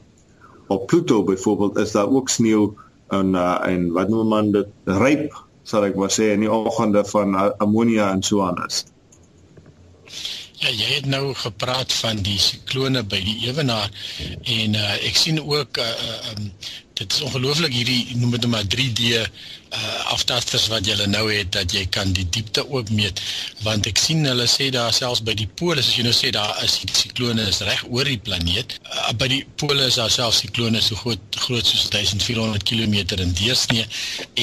op 0.66 0.86
Pluto 0.90 1.22
byvoorbeeld 1.22 1.78
is 1.78 1.92
daar 1.92 2.10
ook 2.10 2.28
sneeu 2.28 2.72
en 3.08 3.34
uh 3.34 3.58
en 3.62 3.92
wat 3.92 4.08
noem 4.08 4.28
man 4.28 4.50
dit 4.50 4.68
ryp 4.84 5.36
sal 5.62 5.86
ek 5.86 5.94
maar 5.98 6.10
sê 6.14 6.32
in 6.34 6.42
die 6.46 6.50
oggende 6.50 7.04
van 7.06 7.34
uh, 7.34 7.48
ammonia 7.62 8.10
en 8.14 8.22
so 8.22 8.42
aan 8.42 8.58
is. 8.66 8.84
Ja, 10.56 10.70
jy 10.72 10.86
het 10.94 11.06
nou 11.12 11.34
gepraat 11.36 11.92
van 11.92 12.22
die 12.24 12.38
siklone 12.40 13.02
by 13.04 13.18
die 13.20 13.36
ewenaar 13.44 13.90
en 14.40 14.76
uh, 14.78 14.94
ek 15.04 15.18
sien 15.20 15.42
ook 15.42 15.76
uh, 15.82 15.88
um, 16.32 16.46
dit 16.96 17.12
is 17.12 17.20
ongelooflik 17.26 17.74
hierdie 17.76 18.16
noem 18.16 18.32
dit 18.38 18.46
nou 18.46 18.52
maar 18.54 18.70
3D 18.72 19.10
uh, 19.76 20.12
aftasters 20.14 20.66
wat 20.72 20.86
jy 20.88 20.96
nou 21.10 21.26
het 21.30 21.52
dat 21.54 21.72
jy 21.74 21.84
kan 21.92 22.12
die 22.16 22.26
diepte 22.32 22.64
ook 22.70 22.90
meet 22.90 23.20
want 23.64 23.86
ek 23.90 24.00
sien 24.00 24.24
hulle 24.26 24.46
sê 24.50 24.70
daar 24.74 24.94
selfs 24.96 25.22
by 25.26 25.34
die 25.38 25.48
pole 25.60 25.82
as 25.82 25.92
jy 25.96 26.04
nou 26.06 26.14
sê 26.16 26.32
daar 26.34 26.56
is 26.64 26.78
die 26.82 26.90
siklone 26.96 27.44
is 27.50 27.60
reg 27.66 27.84
oor 27.90 28.08
die 28.08 28.18
planeet. 28.18 28.76
Uh, 28.86 29.12
by 29.20 29.28
die 29.32 29.42
pole 29.60 29.86
is 29.86 29.98
daar 30.00 30.12
selfs 30.12 30.42
siklone 30.44 30.82
so 30.84 30.98
groot 31.02 31.40
groot 31.46 31.66
soos 31.66 31.88
1400 31.92 32.64
km 32.66 32.96
in 33.20 33.34
deursnee 33.36 33.86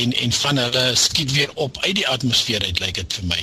en 0.03 0.15
en 0.23 0.35
van 0.39 0.61
hulle 0.61 0.85
skiet 0.99 1.33
weer 1.37 1.51
op 1.55 1.77
uit 1.83 1.95
die 2.01 2.07
atmosfeer 2.07 2.65
uit 2.67 2.81
lyk 2.83 2.99
dit 3.01 3.19
vir 3.19 3.29
my. 3.31 3.41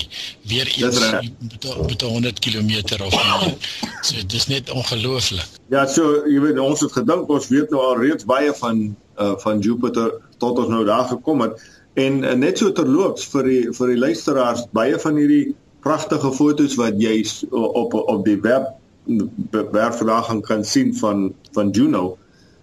Weer 0.51 0.73
met, 0.81 1.69
met 1.89 2.03
100 2.03 2.39
km 2.39 3.03
of 3.05 3.17
meer. 3.17 3.55
So 4.03 4.27
dis 4.27 4.47
net 4.47 4.71
ongelooflik. 4.71 5.59
Ja 5.71 5.87
so 5.87 6.25
jy 6.29 6.41
weet 6.43 6.59
ons 6.59 6.83
het 6.85 6.93
gedink 6.93 7.31
ons 7.31 7.49
weet 7.53 7.71
nou 7.75 7.83
al 7.85 8.01
reeds 8.01 8.27
baie 8.29 8.55
van 8.63 8.89
uh, 9.21 9.35
van 9.45 9.61
Jupiter 9.65 10.17
tot 10.39 10.59
ons 10.59 10.73
nou 10.73 10.85
daar 10.89 11.07
gekom 11.11 11.45
het 11.47 11.61
en 11.95 12.25
uh, 12.25 12.35
net 12.35 12.59
so 12.59 12.73
terloops 12.73 13.27
vir 13.33 13.49
die 13.51 13.63
vir 13.79 13.95
die 13.95 14.01
luisteraars 14.05 14.67
baie 14.73 14.99
van 14.99 15.17
hierdie 15.17 15.55
pragtige 15.83 16.33
fotos 16.37 16.77
wat 16.81 17.01
jy 17.01 17.17
op 17.51 17.95
op 17.95 18.25
die 18.25 18.39
web 18.41 18.77
web 19.51 19.95
vandag 19.99 20.31
kan 20.47 20.65
sien 20.65 20.95
van 20.95 21.31
van 21.57 21.71
Juno 21.71 22.19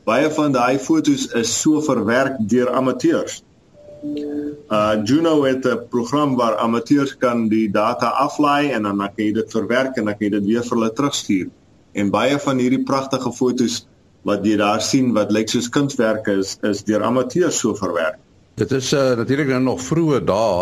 baie 0.08 0.30
van 0.32 0.54
daai 0.56 0.80
fotos 0.80 1.28
is 1.36 1.52
so 1.62 1.82
verwerk 1.82 2.38
deur 2.40 2.72
amateurs 2.72 3.42
Uh 4.70 5.02
Juno 5.04 5.44
het 5.44 5.66
'n 5.66 5.88
program 5.90 6.36
waar 6.36 6.56
amateurs 6.58 7.18
kan 7.18 7.48
die 7.48 7.72
data 7.72 8.08
aflaai 8.08 8.70
en 8.72 8.84
dan 8.84 8.98
kan 8.98 9.26
jy 9.26 9.32
dit 9.32 9.52
verwerk 9.52 9.98
en 9.98 10.06
dan 10.06 10.18
kan 10.18 10.28
jy 10.28 10.30
dit 10.30 10.46
weer 10.46 10.64
vir 10.64 10.78
hulle 10.78 10.94
terugstuur. 10.94 11.48
En 11.94 12.10
baie 12.10 12.40
van 12.40 12.58
hierdie 12.58 12.84
pragtige 12.84 13.32
fotos 13.32 13.88
wat 14.22 14.46
jy 14.46 14.56
daar 14.58 14.82
sien 14.82 15.14
wat 15.14 15.32
lyk 15.32 15.50
soos 15.50 15.70
kunswerke 15.70 16.32
is 16.44 16.58
is 16.62 16.84
deur 16.84 17.04
amateurs 17.04 17.60
so 17.60 17.74
verwerk. 17.76 18.20
Dit 18.58 18.72
is 18.72 18.94
uh, 18.94 19.14
natuurlik 19.14 19.52
nou 19.52 19.62
nog 19.62 19.82
vroeë 19.86 20.24
dae, 20.26 20.62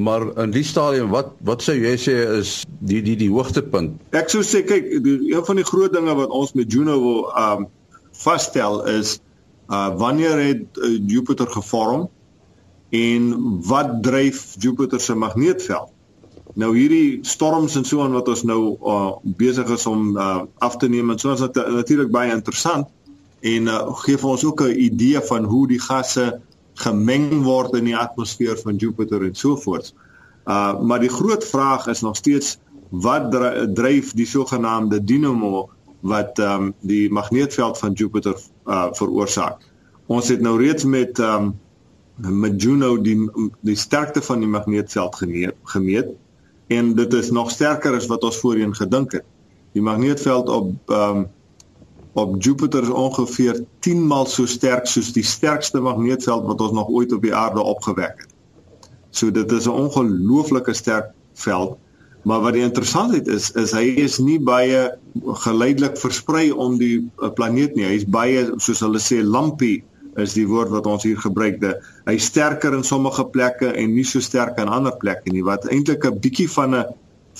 maar 0.00 0.22
in 0.40 0.52
die 0.54 0.64
stadium 0.64 1.10
wat 1.12 1.34
wat 1.44 1.64
sou 1.64 1.74
jy 1.76 1.92
sê 2.00 2.14
is 2.38 2.52
die 2.80 3.02
die 3.04 3.16
die 3.20 3.28
hoogtepunt? 3.28 3.98
Ek 4.16 4.32
sou 4.32 4.40
sê 4.40 4.62
kyk, 4.64 4.88
die, 5.04 5.16
een 5.34 5.44
van 5.44 5.60
die 5.60 5.66
groot 5.68 5.92
dinge 5.92 6.14
wat 6.16 6.32
ons 6.32 6.54
met 6.56 6.72
Juno 6.72 6.96
wil 7.02 7.20
um 7.42 7.66
vasstel 8.16 8.80
is 8.94 9.18
uh 9.68 9.90
wanneer 10.00 10.40
het 10.40 10.80
uh, 10.80 10.94
Jupiter 11.12 11.50
gevorm 11.52 12.06
en 12.96 13.28
wat 13.68 13.92
dryf 14.06 14.40
Jupiter 14.62 15.00
se 15.00 15.18
magneetveld? 15.20 15.92
Nou 16.56 16.72
hierdie 16.72 17.20
storms 17.28 17.76
en 17.76 17.84
so 17.84 18.00
aan 18.00 18.16
wat 18.16 18.32
ons 18.32 18.46
nou 18.48 18.60
uh, 18.80 19.12
besig 19.36 19.68
is 19.76 19.84
om 19.86 20.16
uh, 20.16 20.46
af 20.64 20.80
te 20.80 20.88
neem 20.88 21.12
en 21.12 21.20
so 21.20 21.36
is 21.36 21.44
dit 21.44 21.60
natuurlik 21.60 22.08
baie 22.16 22.32
interessant 22.32 22.88
en 23.44 23.68
uh, 23.68 23.80
gee 24.06 24.16
vir 24.24 24.36
ons 24.38 24.44
ook 24.48 24.68
'n 24.70 24.84
idee 24.88 25.20
van 25.20 25.44
hoe 25.44 25.66
die 25.68 25.82
gasse 25.84 26.30
gemeng 26.76 27.42
word 27.44 27.74
in 27.78 27.88
die 27.88 27.96
atmosfeer 27.96 28.58
van 28.60 28.76
Jupiter 28.76 29.24
en 29.24 29.34
so 29.34 29.56
voort. 29.56 29.92
Uh 30.44 30.80
maar 30.80 31.00
die 31.00 31.12
groot 31.12 31.44
vraag 31.44 31.86
is 31.86 32.00
nog 32.04 32.16
steeds 32.16 32.58
wat 32.90 33.32
dryf 33.74 34.12
die 34.14 34.26
sogenaamde 34.26 35.04
dinamo 35.04 35.68
wat 36.00 36.38
ehm 36.38 36.62
um, 36.62 36.74
die 36.80 37.10
magneetveld 37.12 37.78
van 37.78 37.92
Jupiter 37.92 38.36
uh 38.66 38.88
veroorsaak. 38.92 39.64
Ons 40.06 40.28
het 40.28 40.40
nou 40.40 40.58
reeds 40.60 40.84
met 40.84 41.18
ehm 41.18 41.42
um, 41.42 41.54
met 42.40 42.62
Juno 42.62 43.00
die 43.00 43.30
die 43.60 43.76
sterkte 43.76 44.22
van 44.22 44.40
die 44.40 44.48
magneetveld 44.48 45.16
gemeet 45.62 46.14
en 46.66 46.94
dit 46.94 47.12
is 47.12 47.30
nog 47.30 47.50
sterker 47.50 47.94
as 47.94 48.06
wat 48.06 48.22
ons 48.24 48.36
voorheen 48.36 48.74
gedink 48.74 49.12
het. 49.12 49.24
Die 49.72 49.82
magneetveld 49.82 50.48
op 50.48 50.72
ehm 50.86 51.16
um, 51.16 51.26
op 52.16 52.36
Jupiter 52.42 52.82
is 52.82 52.88
ongeveer 52.88 53.64
10 53.84 54.06
maal 54.06 54.26
so 54.26 54.46
sterk 54.48 54.86
soos 54.88 55.12
die 55.12 55.24
sterkste 55.24 55.80
magneetveld 55.84 56.46
wat 56.48 56.62
ons 56.64 56.72
nog 56.72 56.88
ooit 56.88 57.12
op 57.12 57.22
die 57.22 57.34
aarde 57.34 57.60
opgewek 57.60 58.22
het. 58.22 58.30
So 59.10 59.30
dit 59.30 59.52
is 59.52 59.66
'n 59.66 59.76
ongelooflike 59.84 60.72
sterk 60.72 61.12
veld. 61.34 61.76
Maar 62.24 62.40
wat 62.40 62.52
die 62.52 62.62
interessantheid 62.62 63.28
is, 63.28 63.50
is 63.52 63.72
hy 63.72 63.84
is 64.02 64.18
nie 64.18 64.40
baie 64.40 64.98
geleidelik 65.44 65.96
versprei 65.96 66.50
om 66.52 66.78
die 66.78 67.10
eh, 67.20 67.30
planeet 67.30 67.76
nie. 67.76 67.84
Hy's 67.84 68.04
baie 68.04 68.48
soos 68.56 68.80
hulle 68.80 68.98
sê 68.98 69.20
lampie 69.22 69.84
is 70.16 70.32
die 70.32 70.46
woord 70.48 70.72
wat 70.72 70.86
ons 70.86 71.04
hier 71.04 71.20
gebruik. 71.20 71.60
De, 71.60 71.76
hy 72.08 72.16
sterker 72.18 72.74
in 72.74 72.84
sommige 72.84 73.24
plekke 73.30 73.70
en 73.72 73.94
nie 73.94 74.04
so 74.04 74.20
sterk 74.20 74.58
in 74.58 74.72
ander 74.72 74.96
plekke 74.96 75.32
nie. 75.32 75.44
Wat 75.44 75.68
eintlik 75.68 76.04
'n 76.04 76.18
bietjie 76.18 76.48
van 76.50 76.74
'n 76.74 76.84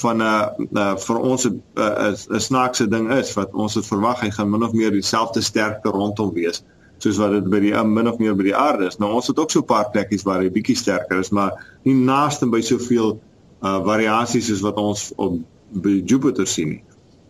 van 0.01 0.23
'n 0.23 0.97
vir 1.07 1.19
ons 1.19 1.47
'n 1.49 1.63
'n 1.77 2.41
snaakse 2.49 2.89
ding 2.89 3.11
is 3.13 3.35
wat 3.35 3.55
ons 3.55 3.75
het 3.75 3.87
verwag 3.87 4.21
hy 4.21 4.31
gaan 4.31 4.51
min 4.51 4.65
of 4.65 4.73
meer 4.73 4.91
dieselfde 4.91 5.41
sterkte 5.41 5.89
rondom 5.89 6.33
wees 6.33 6.63
soos 6.99 7.17
wat 7.21 7.31
dit 7.31 7.49
by 7.51 7.61
die 7.61 7.85
min 7.85 8.09
of 8.09 8.19
meer 8.19 8.35
by 8.37 8.43
die 8.43 8.57
aarde 8.57 8.87
is. 8.87 8.97
Nou 8.99 9.13
ons 9.13 9.27
het 9.27 9.39
ook 9.39 9.51
so 9.51 9.61
'n 9.61 9.65
paar 9.65 9.91
plekkies 9.91 10.23
waar 10.23 10.41
hy 10.41 10.51
bietjie 10.51 10.77
sterker 10.77 11.19
is, 11.19 11.31
maar 11.31 11.53
nie 11.85 11.95
naaste 11.95 12.47
by 12.47 12.61
soveel 12.61 13.21
uh 13.63 13.81
variasies 13.85 14.47
soos 14.47 14.61
wat 14.61 14.77
ons 14.77 15.13
op 15.17 15.41
by 15.73 16.03
Jupiter 16.07 16.47
sien 16.47 16.69
nie. 16.69 16.83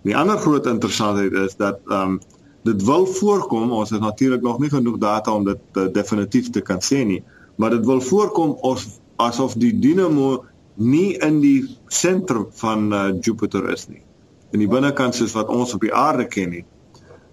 Die 0.03 0.17
ander 0.17 0.39
groot 0.39 0.67
interessantheid 0.67 1.33
is 1.33 1.57
dat 1.57 1.79
um 1.91 2.21
dit 2.63 2.83
wil 2.83 3.07
voorkom 3.07 3.73
ons 3.73 3.91
het 3.91 4.01
natuurlik 4.01 4.43
nog 4.43 4.59
nie 4.59 4.71
genoeg 4.71 4.99
data 4.99 5.33
om 5.33 5.45
dit 5.45 5.59
uh, 5.75 5.87
definitief 5.93 6.51
te 6.51 6.61
kan 6.61 6.79
sê 6.83 7.05
nie 7.05 7.23
maar 7.57 7.71
dit 7.71 7.87
wil 7.87 8.01
voorkom 8.01 8.51
of 8.61 8.87
asof 9.17 9.55
die 9.55 9.79
dinamo 9.79 10.45
nie 10.77 11.17
in 11.25 11.41
die 11.41 11.77
sentrum 11.89 12.47
van 12.61 12.93
uh, 12.93 13.13
Jupiter 13.21 13.71
is 13.73 13.89
nie. 13.89 14.03
In 14.53 14.63
die 14.63 14.69
binnekant 14.69 15.15
soos 15.15 15.35
wat 15.37 15.49
ons 15.53 15.75
op 15.75 15.81
die 15.81 15.95
aarde 15.95 16.27
ken 16.29 16.51
nie 16.51 16.65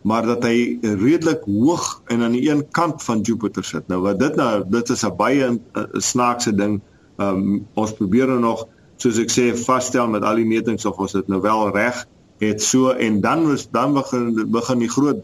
maar 0.03 0.25
dat 0.27 0.43
hy 0.43 0.77
redelik 0.81 1.45
hoog 1.47 2.01
en 2.11 2.21
aan 2.21 2.35
die 2.35 2.49
een 2.49 2.65
kant 2.75 3.03
van 3.03 3.21
Jupiter 3.23 3.63
sit. 3.63 3.87
Nou 3.87 4.01
wat 4.03 4.19
dit 4.19 4.35
nou 4.35 4.63
dit 4.67 4.89
is 4.89 5.03
'n 5.05 5.15
baie 5.15 5.47
uh, 5.47 5.83
snaakse 5.91 6.55
ding. 6.55 6.81
Um, 7.17 7.67
ons 7.73 7.93
probeer 7.93 8.27
nou 8.27 8.39
nog 8.39 8.67
soos 8.97 9.17
ek 9.17 9.31
sê 9.31 9.53
vasstel 9.55 10.07
met 10.07 10.23
al 10.23 10.35
die 10.35 10.45
metings 10.45 10.85
of 10.85 10.97
ons 10.97 11.11
dit 11.11 11.27
nou 11.27 11.41
wel 11.41 11.71
reg 11.71 12.05
het 12.39 12.61
so 12.61 12.89
en 12.89 13.21
dan 13.21 13.47
was 13.47 13.69
dan 13.71 13.93
begin 13.93 14.51
begin 14.51 14.79
die 14.79 14.89
groot 14.89 15.21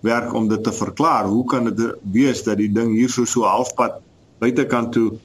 werk 0.00 0.32
om 0.32 0.48
dit 0.48 0.64
te 0.64 0.72
verklaar. 0.72 1.24
Hoe 1.24 1.44
kan 1.44 1.64
dit 1.64 1.96
wees 2.02 2.42
dat 2.42 2.56
die 2.56 2.72
ding 2.72 2.94
hier 2.96 3.10
so 3.10 3.24
so 3.24 3.42
halfpad 3.42 4.00
buitekant 4.38 4.92
toe 4.92 5.18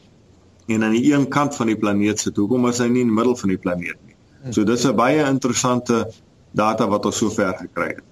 en 0.68 0.84
aan 0.84 0.96
die 0.96 1.14
een 1.14 1.28
kant 1.32 1.56
van 1.56 1.72
die 1.72 1.78
planeet 1.78 2.20
sit? 2.20 2.36
Hoekom 2.36 2.68
is 2.68 2.82
hy 2.84 2.90
nie 2.92 3.06
in 3.06 3.12
die 3.12 3.18
middel 3.20 3.36
van 3.40 3.54
die 3.54 3.62
planeet 3.62 4.00
nie? 4.06 4.16
So 4.52 4.64
dis 4.64 4.86
'n 4.86 4.96
baie 4.96 5.24
interessante 5.26 6.08
data 6.52 6.88
wat 6.88 7.06
ons 7.06 7.18
sover 7.18 7.56
gekry 7.58 7.88
het. 7.96 8.06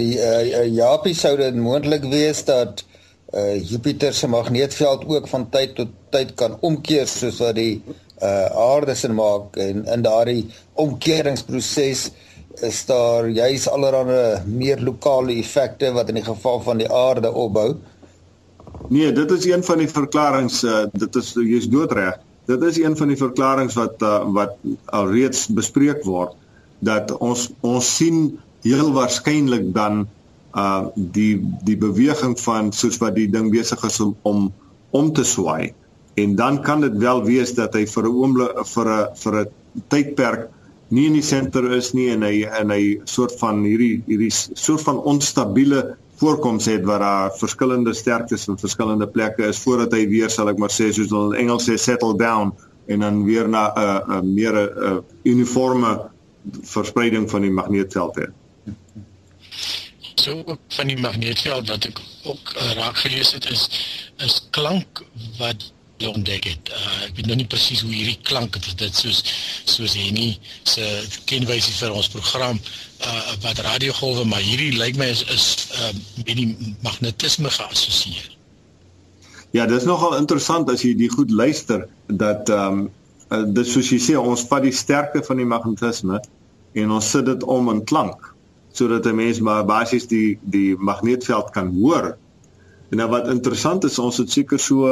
Die 0.00 0.16
uh, 0.18 0.66
Japie 0.66 1.14
sou 1.14 1.36
dit 1.36 1.54
moontlik 1.54 2.04
wees 2.10 2.44
dat 2.44 2.84
uh, 3.34 3.58
Jupiter 3.70 4.14
se 4.14 4.28
magneetveld 4.28 5.06
ook 5.06 5.28
van 5.28 5.48
tyd 5.50 5.74
tot 5.74 5.88
tyd 6.10 6.34
kan 6.34 6.56
omkeer 6.60 7.06
soos 7.06 7.38
wat 7.38 7.54
die 7.54 7.82
uh, 8.22 8.46
aarde 8.46 8.94
se 8.94 9.08
maak 9.12 9.56
en 9.56 9.84
in 9.86 10.02
daardie 10.02 10.48
omkeringsproses 10.74 12.10
is 12.66 12.80
daar 12.86 13.28
juis 13.28 13.68
allerlei 13.68 14.40
meer 14.46 14.80
lokale 14.82 15.36
effekte 15.38 15.92
wat 15.92 16.08
in 16.08 16.18
die 16.18 16.26
geval 16.26 16.60
van 16.60 16.82
die 16.82 16.90
aarde 16.92 17.32
opbou. 17.32 17.76
Nee, 18.90 19.12
dit 19.14 19.30
is 19.30 19.46
een 19.46 19.62
van 19.64 19.78
die 19.78 19.88
verklaringe, 19.88 20.60
uh, 20.66 20.84
dit 20.92 21.16
is 21.20 21.32
jy's 21.38 21.68
doodreg. 21.70 22.18
Dit 22.50 22.62
is 22.66 22.80
een 22.82 22.96
van 22.98 23.12
die 23.12 23.18
verklaringe 23.18 23.74
wat 23.78 24.02
uh, 24.02 24.24
wat 24.34 24.56
alreeds 24.90 25.46
bespreek 25.54 26.02
word 26.04 26.34
dat 26.80 27.12
ons 27.22 27.50
ons 27.60 27.90
sien 27.96 28.38
heel 28.66 28.90
waarskynlik 28.96 29.70
dan 29.76 30.06
uh 30.56 30.88
die 30.94 31.38
die 31.62 31.76
beweging 31.78 32.34
van 32.40 32.72
soos 32.74 32.98
wat 32.98 33.14
die 33.14 33.28
ding 33.30 33.52
besig 33.52 33.84
is 33.86 34.00
om 34.02 34.16
om, 34.26 34.48
om 34.90 35.12
te 35.14 35.24
swaai 35.24 35.70
en 36.18 36.34
dan 36.36 36.58
kan 36.62 36.80
dit 36.82 36.96
wel 36.98 37.22
wees 37.24 37.54
dat 37.54 37.76
hy 37.78 37.84
vir 37.86 38.08
'n 38.08 38.16
oomblik 38.22 38.64
vir 38.72 38.88
'n 38.88 39.06
vir 39.22 39.34
'n 39.40 39.46
tydperk 39.88 40.48
nie 40.88 41.06
in 41.06 41.12
die 41.20 41.22
senter 41.22 41.70
is 41.72 41.92
nie 41.94 42.08
en 42.10 42.22
hy 42.26 42.42
en 42.60 42.70
hy 42.70 43.00
soort 43.04 43.38
van 43.38 43.62
hierdie 43.62 44.02
hierdie 44.06 44.32
soort 44.34 44.82
van 44.82 44.98
onstabiele 44.98 45.96
voorkoms 46.20 46.66
het 46.68 46.84
waar 46.84 46.98
daar 46.98 47.36
verskillende 47.38 47.94
sterktes 47.94 48.46
in 48.46 48.58
verskillende 48.58 49.08
plekke 49.08 49.46
is 49.48 49.58
voordat 49.58 49.94
hy 49.96 50.04
weer 50.08 50.30
sal 50.30 50.50
ek 50.52 50.58
maar 50.60 50.72
sê 50.74 50.90
soos 50.92 51.08
hulle 51.14 51.32
in 51.34 51.46
Engels 51.46 51.68
sê 51.68 51.78
settle 51.80 52.12
down 52.20 52.52
en 52.92 53.04
dan 53.04 53.24
weer 53.24 53.48
na 53.48 53.64
'n 53.70 53.80
uh, 53.80 53.98
'n 54.06 54.12
uh, 54.12 54.20
meer 54.36 54.54
'n 54.58 54.68
uh, 54.88 54.98
uniforme 55.22 56.10
verspreiding 56.62 57.30
van 57.30 57.40
die 57.40 57.50
magneetveld 57.50 58.14
het. 58.14 58.32
so 60.20 60.56
van 60.68 60.86
die 60.86 61.00
magneetveld 61.00 61.68
wat 61.68 61.84
ek 61.84 62.00
ook 62.24 62.52
uh, 62.56 62.72
raak 62.72 62.96
gelees 62.96 63.32
het 63.32 63.50
is 63.50 63.62
is 64.16 64.46
klank 64.50 65.04
wat 65.38 65.72
ontdek 66.08 66.44
het. 66.44 66.70
Uh, 66.72 67.08
ek 67.08 67.16
weet 67.16 67.26
nog 67.26 67.36
nie 67.36 67.46
presies 67.46 67.82
hoe 67.84 67.92
hierdie 67.92 68.18
klank 68.22 68.54
het 68.54 68.78
dit 68.78 68.96
soos 68.96 69.22
soos 69.64 69.94
nie 69.94 70.38
se 70.62 70.86
kenwysie 71.30 71.74
vir 71.76 71.92
ons 71.92 72.08
program 72.08 72.56
uh, 72.56 73.34
wat 73.44 73.60
radiogolwe 73.66 74.24
maar 74.24 74.44
hierdie 74.44 74.72
lyk 74.78 74.96
my 74.96 75.10
is 75.12 75.24
is 75.34 75.46
uh, 75.76 75.92
met 76.24 76.36
die 76.36 76.76
magnetisme 76.82 77.50
geassosieer. 77.50 78.30
Ja, 79.50 79.66
dit 79.66 79.76
is 79.76 79.88
nogal 79.88 80.16
interessant 80.16 80.70
as 80.70 80.84
jy 80.86 80.94
die 80.94 81.10
goed 81.10 81.30
luister 81.30 81.88
dat 82.06 82.48
ehm 82.48 82.80
um, 82.80 82.90
uh, 83.30 83.44
dit 83.46 83.66
soos 83.66 83.90
jy 83.90 84.00
sê 84.02 84.18
ons 84.18 84.46
vat 84.50 84.62
die 84.62 84.74
sterkte 84.74 85.22
van 85.26 85.38
die 85.42 85.48
magnetisme 85.48 86.20
en 86.80 86.92
ons 86.94 87.10
sit 87.10 87.26
dit 87.26 87.42
om 87.44 87.70
in 87.72 87.84
klank 87.84 88.34
sodat 88.72 89.06
'n 89.06 89.14
mens 89.14 89.40
maar 89.40 89.64
basies 89.64 90.06
die 90.06 90.38
die 90.42 90.76
magneetveld 90.78 91.50
kan 91.50 91.74
hoor. 91.74 92.16
En 92.90 92.96
nou 92.96 93.08
wat 93.10 93.28
interessant 93.28 93.84
is, 93.84 93.98
ons 93.98 94.16
het 94.16 94.30
seker 94.30 94.58
so 94.58 94.86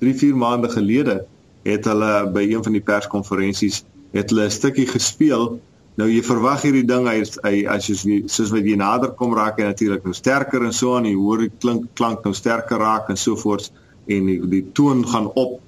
3, 0.00 0.14
4 0.14 0.36
maande 0.36 0.68
gelede 0.72 1.24
het 1.62 1.84
hulle 1.84 2.12
by 2.32 2.44
een 2.48 2.62
van 2.64 2.76
die 2.76 2.84
perskonferensies 2.84 3.82
het 4.14 4.30
hulle 4.30 4.46
'n 4.46 4.50
stukkie 4.50 4.86
gespeel. 4.86 5.60
Nou 5.94 6.08
jy 6.08 6.22
verwag 6.24 6.62
hierdie 6.62 6.86
ding 6.86 7.06
hy, 7.08 7.22
hy 7.44 7.66
as 7.68 7.86
jy 7.86 8.22
soos 8.26 8.50
wat 8.50 8.64
jy 8.64 8.76
nader 8.76 9.12
kom 9.18 9.34
raak 9.34 9.58
hy 9.58 9.64
natuurlik 9.68 10.04
nou 10.04 10.14
sterker 10.14 10.64
en 10.64 10.72
so 10.72 10.96
aan 10.96 11.04
jy 11.04 11.14
hoor 11.14 11.38
die 11.38 11.52
klink 11.58 11.90
klank 11.94 12.24
nou 12.24 12.32
sterker 12.34 12.78
raak 12.78 13.10
en 13.10 13.16
so 13.16 13.36
voort 13.36 13.72
en 14.08 14.26
die, 14.26 14.40
die 14.48 14.64
toon 14.72 15.06
gaan 15.06 15.28
op. 15.34 15.60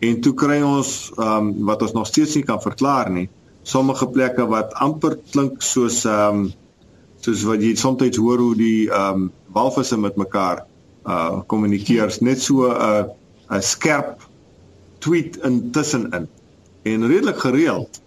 En 0.00 0.20
toe 0.20 0.34
kry 0.34 0.60
ons 0.62 1.12
ehm 1.16 1.48
um, 1.48 1.66
wat 1.66 1.82
ons 1.82 1.92
nog 1.92 2.06
steeds 2.06 2.34
nie 2.34 2.44
kan 2.44 2.60
verklaar 2.60 3.10
nie. 3.10 3.28
Sommige 3.62 4.06
plekke 4.06 4.46
wat 4.46 4.74
amper 4.74 5.18
klink 5.30 5.62
soos 5.62 6.04
ehm 6.04 6.42
um, 6.42 6.50
soos 7.20 7.42
wat 7.44 7.62
jy 7.62 7.74
soms 7.76 8.16
hoor 8.16 8.38
hoe 8.38 8.56
die 8.56 8.90
ehm 8.90 9.22
um, 9.22 9.30
walvisse 9.54 9.98
met 9.98 10.16
mekaar 10.16 10.66
uh 11.06 11.40
kommunikeer 11.46 12.16
net 12.20 12.42
so 12.42 12.66
'n 12.66 12.74
uh, 12.74 13.04
'n 13.50 13.62
skerp 13.62 14.26
tweet 14.98 15.36
intussenin 15.36 16.28
en 16.82 17.06
redelik 17.06 17.38
gereeld. 17.38 18.00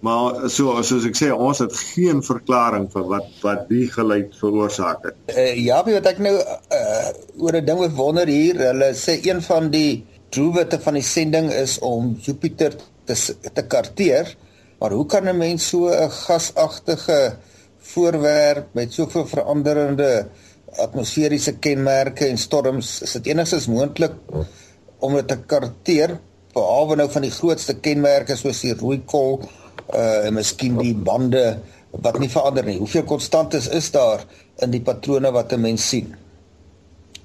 Maar 0.00 0.50
so 0.50 0.82
soos 0.86 1.06
ek 1.08 1.16
sê, 1.18 1.28
ons 1.34 1.58
het 1.58 1.74
geen 1.74 2.20
verklaring 2.22 2.86
vir 2.92 3.06
wat 3.10 3.30
wat 3.42 3.64
die 3.70 3.88
geluid 3.90 4.36
veroorsaak 4.38 5.08
het. 5.08 5.16
Uh, 5.34 5.54
ja, 5.58 5.80
wat 5.82 6.06
ek 6.06 6.20
nou 6.22 6.36
uh, 6.38 7.08
oor 7.42 7.58
'n 7.58 7.66
ding 7.66 7.82
wonder 7.98 8.30
hier, 8.30 8.60
hulle 8.70 8.92
sê 8.94 9.18
een 9.26 9.42
van 9.42 9.70
die 9.74 10.04
doelwitte 10.30 10.78
van 10.78 10.94
die 10.94 11.02
sending 11.02 11.50
is 11.50 11.78
om 11.82 12.14
Jupiter 12.22 12.76
te 13.04 13.16
te 13.54 13.64
karteer. 13.66 14.36
Maar 14.78 14.94
hoe 14.94 15.06
kan 15.06 15.26
'n 15.26 15.36
mens 15.36 15.68
so 15.68 15.90
'n 15.90 16.10
gasagtige 16.10 17.36
voorwerp 17.78 18.74
met 18.74 18.92
soveel 18.92 19.26
veranderende 19.26 20.28
atmosferiese 20.76 21.56
kenmerke 21.58 22.26
en 22.26 22.38
storms, 22.38 23.02
is 23.02 23.12
dit 23.12 23.26
enigstens 23.26 23.66
moontlik 23.66 24.12
om 24.98 25.14
dit 25.14 25.28
te 25.28 25.38
karteer 25.38 26.18
behalwe 26.54 26.96
nou 26.96 27.08
van 27.10 27.26
die 27.26 27.34
grootste 27.34 27.76
kenmerke 27.84 28.36
soos 28.36 28.62
die 28.64 28.74
rooi 28.74 29.00
kol 29.06 29.42
uh 29.94 30.26
en 30.26 30.34
miskien 30.36 30.78
die 30.80 30.94
bande 30.94 31.58
wat 31.90 32.18
nie 32.20 32.28
verander 32.28 32.66
nie. 32.66 32.78
Hoeveel 32.78 33.04
konstantes 33.08 33.68
is 33.72 33.90
daar 33.94 34.24
in 34.64 34.70
die 34.74 34.82
patrone 34.84 35.30
wat 35.32 35.52
'n 35.52 35.60
mens 35.60 35.88
sien? 35.88 36.14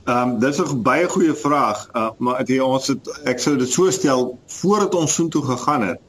Ehm 0.05 0.29
um, 0.29 0.39
dis 0.39 0.59
'n 0.59 0.81
baie 0.83 1.07
goeie 1.09 1.33
vraag. 1.33 1.89
Uh 1.93 2.09
maar 2.17 2.39
het 2.39 2.61
ons 2.61 2.87
het 2.87 3.07
ek 3.23 3.39
sou 3.39 3.57
dit 3.57 3.69
so 3.69 3.91
stel 3.91 4.37
voordat 4.47 4.95
ons 4.95 5.13
soontoe 5.13 5.43
gegaan 5.43 5.87
het, 5.87 5.99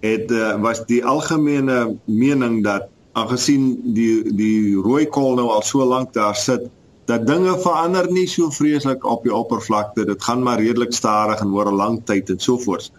het 0.00 0.30
uh, 0.30 0.60
was 0.60 0.84
die 0.86 1.04
algemene 1.04 1.96
mening 2.04 2.64
dat 2.64 2.88
aangesien 3.12 3.80
die 3.94 4.34
die 4.34 4.74
rooi 4.74 5.06
kol 5.06 5.34
nou 5.34 5.48
al 5.48 5.62
so 5.62 5.84
lank 5.84 6.12
daar 6.12 6.36
sit, 6.36 6.68
dat 7.06 7.26
dinge 7.26 7.54
verander 7.62 8.08
nie 8.12 8.26
so 8.26 8.50
vreeslik 8.50 9.04
op 9.06 9.22
die 9.22 9.34
oppervlakte. 9.34 10.04
Dit 10.04 10.24
gaan 10.24 10.42
maar 10.42 10.60
redelik 10.60 10.92
stadig 10.94 11.40
en 11.40 11.54
oor 11.54 11.70
'n 11.70 11.74
lang 11.74 12.00
tyd 12.04 12.30
en 12.30 12.38
so 12.38 12.58
voort. 12.58 12.92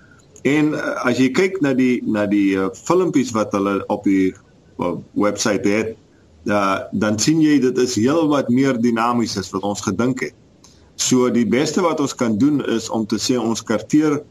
En 0.44 0.74
uh, 0.74 1.06
as 1.06 1.18
jy 1.18 1.30
kyk 1.32 1.62
na 1.62 1.74
die 1.74 2.02
na 2.06 2.26
die 2.26 2.56
uh, 2.56 2.70
filmpies 2.74 3.32
wat 3.32 3.52
hulle 3.52 3.84
op 3.88 4.04
die 4.04 4.34
uh, 4.80 4.96
webwerf 5.14 5.64
het, 5.64 5.96
uh, 6.46 6.80
dan 6.92 7.20
sien 7.20 7.42
jy 7.42 7.60
dit 7.60 7.78
is 7.78 7.96
heelwat 7.96 8.50
meer 8.50 8.80
dinamies 8.82 9.38
as 9.38 9.52
wat 9.52 9.64
ons 9.64 9.82
gedink 9.82 10.22
het. 10.22 10.34
So 10.96 11.30
die 11.30 11.46
beste 11.46 11.82
wat 11.82 12.00
ons 12.00 12.16
kan 12.16 12.38
doen 12.38 12.66
is 12.66 12.90
om 12.90 13.06
te 13.06 13.20
sê 13.20 13.38
ons 13.38 13.64
karteer 13.64 14.22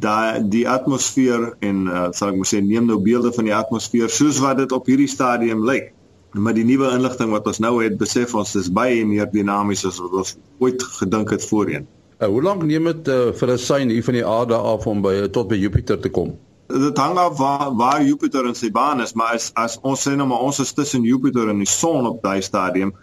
daai 0.00 0.48
die 0.48 0.68
atmosfeer 0.68 1.52
en 1.60 1.86
uh, 1.86 2.08
sal 2.10 2.32
ek 2.32 2.36
moet 2.40 2.48
sê 2.48 2.60
neem 2.60 2.86
nou 2.88 2.98
beelde 2.98 3.32
van 3.32 3.44
die 3.44 3.54
atmosfeer 3.54 4.10
soos 4.10 4.40
wat 4.42 4.58
dit 4.58 4.72
op 4.72 4.86
hierdie 4.88 5.10
stadium 5.10 5.64
lyk 5.68 5.92
met 6.32 6.56
die 6.56 6.64
nuwe 6.64 6.90
inligting 6.96 7.32
wat 7.32 7.46
ons 7.46 7.60
nou 7.60 7.74
het, 7.82 7.98
besef 8.00 8.34
ons 8.34 8.54
dis 8.56 8.70
baie 8.72 9.04
meer 9.06 9.28
dinamies 9.32 9.84
as 9.88 9.98
wat 10.00 10.14
ons 10.22 10.36
ooit 10.64 10.82
gedink 11.00 11.34
het 11.34 11.44
voorheen. 11.44 11.86
Uh, 12.18 12.28
hoe 12.30 12.42
lank 12.42 12.62
neem 12.64 12.88
dit 12.88 13.08
uh, 13.12 13.32
vir 13.36 13.52
'n 13.52 13.58
sein 13.58 13.90
hier 13.90 14.04
van 14.04 14.14
die 14.14 14.26
aarde 14.26 14.56
af 14.56 14.86
om 14.86 15.02
by 15.02 15.28
tot 15.28 15.48
by 15.48 15.58
Jupiter 15.58 15.98
te 16.00 16.08
kom? 16.08 16.36
Dit 16.68 16.98
hang 16.98 17.18
af 17.18 17.38
waar, 17.38 17.72
waar 17.76 18.02
Jupiter 18.02 18.46
in 18.46 18.54
sy 18.54 18.70
baan 18.70 19.00
is, 19.00 19.12
maar 19.12 19.34
as 19.34 19.50
as 19.54 19.78
ons 19.82 20.06
sê 20.06 20.14
nou 20.16 20.26
maar 20.26 20.40
ons 20.40 20.58
is 20.58 20.72
tussen 20.72 21.02
Jupiter 21.02 21.48
en 21.48 21.58
die 21.58 21.68
son 21.68 22.06
op 22.06 22.22
daai 22.22 22.40
stadium, 22.42 22.94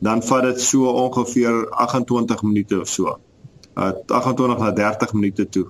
dan 0.00 0.22
vat 0.22 0.42
dit 0.42 0.60
so 0.60 0.88
ongeveer 0.88 1.68
28 1.70 2.42
minute 2.42 2.80
of 2.80 2.88
so. 2.88 3.18
Uh 3.76 3.92
28 4.06 4.58
na 4.58 4.70
30 4.70 5.12
minute 5.12 5.48
toe 5.48 5.66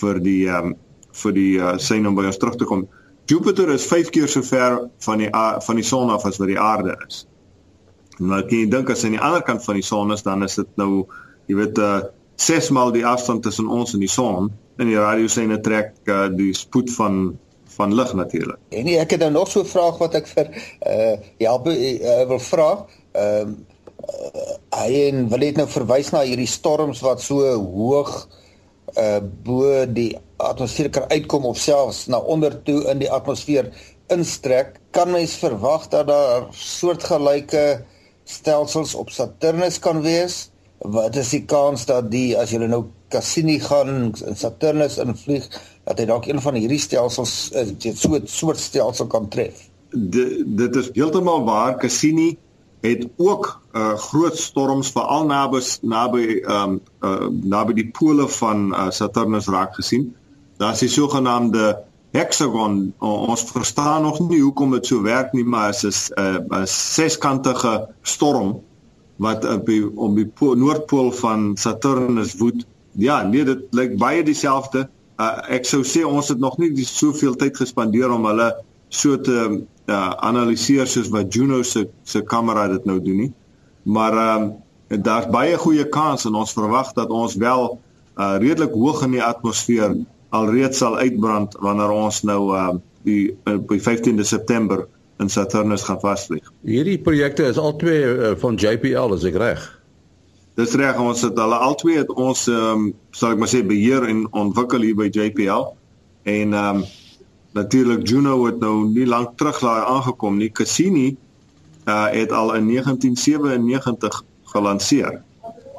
vir 0.00 0.20
die 0.20 0.48
um, 0.48 0.74
vir 1.12 1.32
die 1.32 1.58
uh, 1.58 1.76
sein 1.78 2.06
om 2.06 2.16
by 2.16 2.26
ons 2.26 2.38
terug 2.38 2.56
te 2.56 2.64
kom. 2.64 2.88
Jupiter 3.26 3.70
is 3.74 3.86
5 3.86 4.10
keer 4.14 4.28
so 4.28 4.42
ver 4.42 4.90
van 4.98 5.18
die 5.18 5.30
van 5.66 5.76
die 5.76 5.84
son 5.84 6.10
af 6.10 6.24
as 6.24 6.38
wat 6.38 6.48
die 6.48 6.60
aarde 6.60 6.94
is. 7.06 7.24
Maar 8.18 8.46
kan 8.46 8.58
jy 8.58 8.68
dink 8.70 8.90
as 8.90 9.04
aan 9.04 9.16
die 9.16 9.22
ander 9.22 9.42
kant 9.42 9.64
van 9.64 9.74
die 9.74 9.84
son 9.84 10.12
is, 10.14 10.22
dan 10.22 10.44
is 10.46 10.54
dit 10.54 10.68
nou 10.80 11.06
jy 11.50 11.58
weet 11.62 11.82
uh 11.82 12.04
6 12.36 12.68
maal 12.76 12.90
die 12.92 13.06
afstand 13.06 13.42
tussen 13.42 13.68
ons 13.72 13.94
en 13.96 14.02
die 14.04 14.12
son 14.12 14.50
en 14.76 14.90
die 14.90 14.98
radiosyne 14.98 15.56
trek 15.64 15.94
uh, 16.04 16.26
die 16.28 16.52
spoed 16.54 16.92
van 16.92 17.38
van 17.76 17.94
lig 17.94 18.12
natuurlik. 18.16 18.58
En 18.72 18.84
nee, 18.88 18.98
ek 19.00 19.16
het 19.16 19.20
nou 19.24 19.30
nog 19.32 19.50
so 19.50 19.60
'n 19.60 19.68
vraag 19.68 19.98
wat 19.98 20.14
ek 20.14 20.26
vir 20.26 20.46
uh 20.86 21.16
ja 21.38 21.56
uh, 21.56 22.28
wil 22.28 22.38
vra. 22.38 22.86
Ehm 23.12 23.48
uh, 23.48 23.54
uh, 24.36 24.54
hy 24.76 25.08
en 25.08 25.28
wil 25.28 25.38
net 25.38 25.56
nou 25.56 25.68
verwys 25.68 26.10
na 26.12 26.20
hierdie 26.20 26.46
storms 26.46 27.00
wat 27.00 27.20
so 27.20 27.40
hoog 27.56 28.28
uh 28.96 29.20
bo 29.42 29.84
die 29.88 30.16
atmosfeer 30.36 30.90
kan 30.90 31.08
uitkom 31.08 31.44
of 31.44 31.58
selfs 31.58 32.06
na 32.06 32.18
onder 32.18 32.62
toe 32.62 32.82
in 32.90 33.00
die 33.00 33.10
atmosfeer 33.12 33.70
instrek, 34.12 34.76
kan 34.90 35.10
mens 35.10 35.36
verwag 35.40 35.88
dat 35.92 36.06
daar 36.10 36.46
soortgelyke 36.54 37.82
stelsels 38.24 38.94
op 38.94 39.10
Saturnus 39.10 39.78
kan 39.78 40.02
wees. 40.02 40.46
Wat 40.78 41.16
is 41.16 41.32
die 41.32 41.44
kans 41.48 41.86
dat 41.88 42.10
die 42.12 42.36
as 42.38 42.52
jy 42.52 42.60
nou 42.66 42.84
Cassini 43.10 43.58
gaan 43.62 44.12
in 44.26 44.36
Saturnus 44.36 44.98
invlieg, 45.02 45.46
dat 45.86 46.00
hy 46.02 46.08
dalk 46.10 46.26
een 46.26 46.42
van 46.42 46.58
hierdie 46.58 46.80
stelsels 46.82 47.52
uh, 47.54 47.66
so 47.94 48.16
'n 48.18 48.26
soort 48.26 48.58
stelsel 48.58 49.06
kan 49.06 49.28
tref? 49.28 49.70
De, 49.90 50.42
dit 50.44 50.76
is 50.76 50.90
heeltemal 50.92 51.44
waar 51.44 51.78
Cassini 51.78 52.36
het 52.80 53.06
ook 53.16 53.60
uh, 53.72 53.94
groot 53.94 54.36
storms 54.36 54.90
veral 54.90 55.26
naby 55.26 55.62
naby 55.82 56.42
um, 56.44 56.80
uh, 57.00 57.28
naby 57.30 57.72
die 57.72 57.90
pole 57.90 58.28
van 58.28 58.70
uh, 58.74 58.90
Saturnus 58.90 59.48
raak 59.48 59.74
gesien. 59.74 60.14
Daar's 60.56 60.80
die 60.80 60.88
sogenaamde 60.88 61.82
hexagon. 62.16 62.94
Ons 62.98 63.44
verstaan 63.52 64.02
nog 64.02 64.20
nie 64.28 64.40
hoekom 64.40 64.70
dit 64.76 64.86
so 64.86 65.02
werk 65.02 65.32
nie, 65.36 65.44
maar 65.44 65.72
dit 65.72 65.84
is 65.90 66.10
'n 66.10 66.20
uh, 66.20 66.60
'n 66.62 66.66
seskantige 66.66 67.88
storm 68.02 68.60
wat 69.16 69.44
op 69.44 69.66
die 69.66 69.96
om 69.96 70.14
die 70.14 70.30
noordpool 70.38 71.12
van 71.12 71.56
Saturnus 71.56 72.36
woed. 72.36 72.66
Ja, 72.92 73.22
nee, 73.22 73.44
dit 73.44 73.66
lyk 73.70 73.98
baie 73.98 74.22
dieselfde. 74.22 74.88
Uh, 75.16 75.38
ek 75.48 75.64
sou 75.64 75.82
sê 75.84 76.04
ons 76.04 76.28
het 76.28 76.38
nog 76.38 76.58
nie 76.58 76.84
soveel 76.84 77.36
tyd 77.36 77.56
gespandeer 77.56 78.10
om 78.12 78.24
hulle 78.24 78.54
so 78.88 79.20
te 79.20 79.38
uh, 79.86 80.10
analiseer 80.20 80.86
soos 80.86 81.08
wat 81.08 81.34
Juno 81.34 81.62
se 81.62 81.88
se 82.04 82.22
kamera 82.22 82.68
dit 82.68 82.84
nou 82.84 83.00
doen 83.00 83.16
nie. 83.16 83.32
Maar 83.82 84.12
ehm 84.12 84.42
um, 84.42 85.02
daar's 85.02 85.26
baie 85.30 85.56
goeie 85.58 85.88
kans 85.88 86.24
en 86.24 86.34
ons 86.34 86.52
verwag 86.52 86.92
dat 86.92 87.10
ons 87.10 87.34
wel 87.34 87.78
uh, 88.18 88.36
redelik 88.38 88.72
hoog 88.72 89.02
in 89.02 89.16
die 89.16 89.24
atmosfeer 89.24 89.96
alreeds 90.34 90.78
sal 90.78 90.98
uitbrand 90.98 91.56
wanneer 91.60 91.90
ons 91.90 92.22
nou 92.22 92.40
uh, 92.56 92.74
die 93.06 93.36
op 93.44 93.68
die 93.70 93.80
15de 93.80 94.26
September 94.26 94.86
in 95.22 95.30
Saturnus 95.32 95.86
gaan 95.86 96.00
vasvlieg. 96.00 96.52
Hierdie 96.66 96.98
projekte 96.98 97.46
is 97.48 97.58
al 97.58 97.76
twee 97.76 98.04
uh, 98.04 98.34
van 98.40 98.58
JPL 98.60 99.16
as 99.16 99.24
ek 99.24 99.38
reg. 99.40 99.64
Dis 100.56 100.72
reg, 100.80 100.98
ons 101.00 101.20
het 101.20 101.36
hulle 101.36 101.56
al 101.60 101.74
twee 101.76 102.00
het 102.00 102.10
ons 102.10 102.46
um, 102.48 102.90
sal 103.12 103.34
ek 103.34 103.40
maar 103.42 103.50
sê 103.52 103.60
beheer 103.66 104.06
en 104.08 104.24
ontwikkel 104.32 104.86
hier 104.88 104.96
by 104.96 105.10
JPL 105.12 105.72
en 106.26 106.56
ehm 106.56 106.80
um, 106.82 106.86
natuurlik 107.56 108.02
Juno 108.04 108.34
het 108.44 108.58
nou 108.60 108.84
nie 108.84 109.06
lank 109.08 109.38
terug 109.40 109.62
daar 109.64 109.86
aangekom 109.88 110.36
nie. 110.36 110.50
Cassini 110.52 111.14
uh 111.88 112.08
het 112.12 112.32
al 112.32 112.52
in 112.58 112.66
1997 112.68 114.24
gelanseer. 114.52 115.22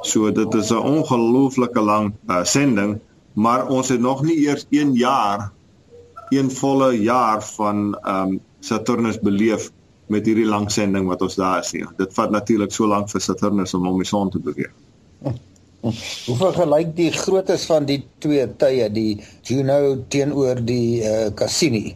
So 0.02 0.32
dit 0.32 0.54
is 0.54 0.70
'n 0.70 0.82
ongelooflike 0.82 1.80
lang 1.80 2.14
uh 2.26 2.42
sending, 2.44 2.98
maar 3.38 3.68
ons 3.70 3.88
het 3.92 4.00
nog 4.02 4.24
nie 4.26 4.36
eers 4.46 4.66
1 4.74 4.94
jaar 4.98 5.50
een 6.34 6.50
volle 6.50 6.92
jaar 7.00 7.42
van 7.54 7.98
um 8.02 8.38
Saturnus 8.60 9.20
beleef 9.22 9.70
met 10.10 10.26
hierdie 10.26 10.48
lang 10.48 10.66
sending 10.72 11.06
wat 11.06 11.22
ons 11.22 11.36
daar 11.38 11.60
is 11.62 11.70
nie. 11.76 11.84
Dit 12.00 12.14
vat 12.16 12.32
natuurlik 12.34 12.72
so 12.74 12.88
lank 12.90 13.10
vir 13.12 13.22
Saturnus 13.22 13.74
om 13.78 13.86
om 13.86 14.00
die 14.02 14.08
son 14.08 14.32
te 14.34 14.40
beweeg. 14.42 14.72
Hoe 15.80 16.36
vergelyk 16.40 16.90
die 16.96 17.12
groottes 17.14 17.68
van 17.70 17.86
die 17.86 18.00
twee 18.18 18.48
tye, 18.58 18.88
die 18.90 19.20
Juno 19.46 19.78
teenoor 20.10 20.58
die 20.66 21.04
uh, 21.06 21.28
Cassini? 21.38 21.94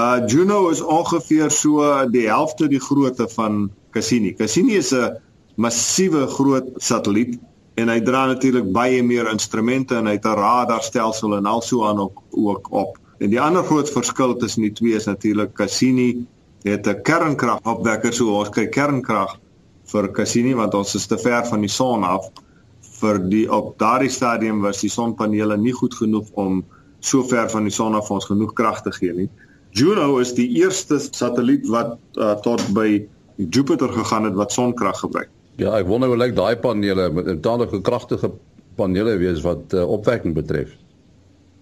Uh 0.00 0.24
Juno 0.26 0.70
is 0.72 0.80
ongeveer 0.80 1.52
so 1.52 1.84
die 2.10 2.24
helfte 2.30 2.70
die 2.72 2.80
grootte 2.80 3.28
van 3.36 3.68
Cassini. 3.92 4.32
Cassini 4.38 4.80
is 4.80 4.94
'n 4.94 5.20
massiewe 5.60 6.26
groot 6.26 6.72
satelliet 6.80 7.36
en 7.74 7.90
hy 7.90 8.00
dra 8.06 8.26
natuurlik 8.30 8.70
baie 8.72 9.02
meer 9.02 9.30
instrumente 9.30 9.96
en 9.98 10.06
hy 10.06 10.16
het 10.18 10.26
'n 10.26 10.38
radarstelsel 10.38 11.36
en 11.36 11.46
also 11.46 11.84
aan 11.86 11.98
ook, 11.98 12.22
ook 12.30 12.72
op. 12.72 12.98
En 13.18 13.30
die 13.30 13.40
ander 13.40 13.64
groot 13.64 13.90
verskil 13.90 14.36
tussen 14.36 14.62
die 14.62 14.72
twee 14.72 14.94
is 14.94 15.06
natuurlik 15.06 15.52
Cassini 15.52 16.26
het 16.62 16.86
'n 16.86 17.02
kernkragopwekker 17.02 18.12
so 18.12 18.38
ons 18.38 18.48
kry 18.48 18.66
kernkrag 18.66 19.38
vir 19.84 20.12
Cassini 20.12 20.54
want 20.54 20.74
ons 20.74 20.94
is 20.94 21.06
te 21.06 21.18
ver 21.18 21.46
van 21.46 21.60
die 21.60 21.68
son 21.68 22.04
af 22.04 22.30
vir 23.00 23.18
die 23.18 23.46
op 23.52 23.78
daardie 23.78 24.10
stadium 24.10 24.60
was 24.60 24.80
die 24.80 24.90
sonpanele 24.90 25.56
nie 25.56 25.72
goed 25.72 25.94
genoeg 25.94 26.30
om 26.34 26.64
so 27.00 27.22
ver 27.22 27.50
van 27.50 27.64
die 27.68 27.74
son 27.74 27.94
af 27.94 28.10
ons 28.10 28.24
genoeg 28.24 28.52
krag 28.52 28.82
te 28.82 28.92
gee 28.92 29.12
nie. 29.12 29.28
Juno 29.70 30.18
is 30.18 30.34
die 30.34 30.48
eerste 30.48 30.98
satelliet 30.98 31.66
wat 31.68 31.98
uh, 32.14 32.34
tot 32.34 32.62
by 32.72 33.06
Jupiter 33.36 33.92
gegaan 33.92 34.24
het 34.24 34.34
wat 34.34 34.52
sonkrag 34.52 34.98
gebruik. 34.98 35.28
Ja, 35.56 35.76
ek 35.78 35.86
wonder 35.86 36.10
hoe 36.10 36.18
lyk 36.18 36.34
daai 36.34 36.56
panele 36.58 37.10
met 37.14 37.28
'n 37.30 37.40
taanlike 37.40 37.80
kragtige 37.80 38.32
panele 38.76 39.16
wees 39.18 39.42
wat 39.42 39.74
uh, 39.74 39.84
opwekking 39.96 40.34
betref. 40.34 40.72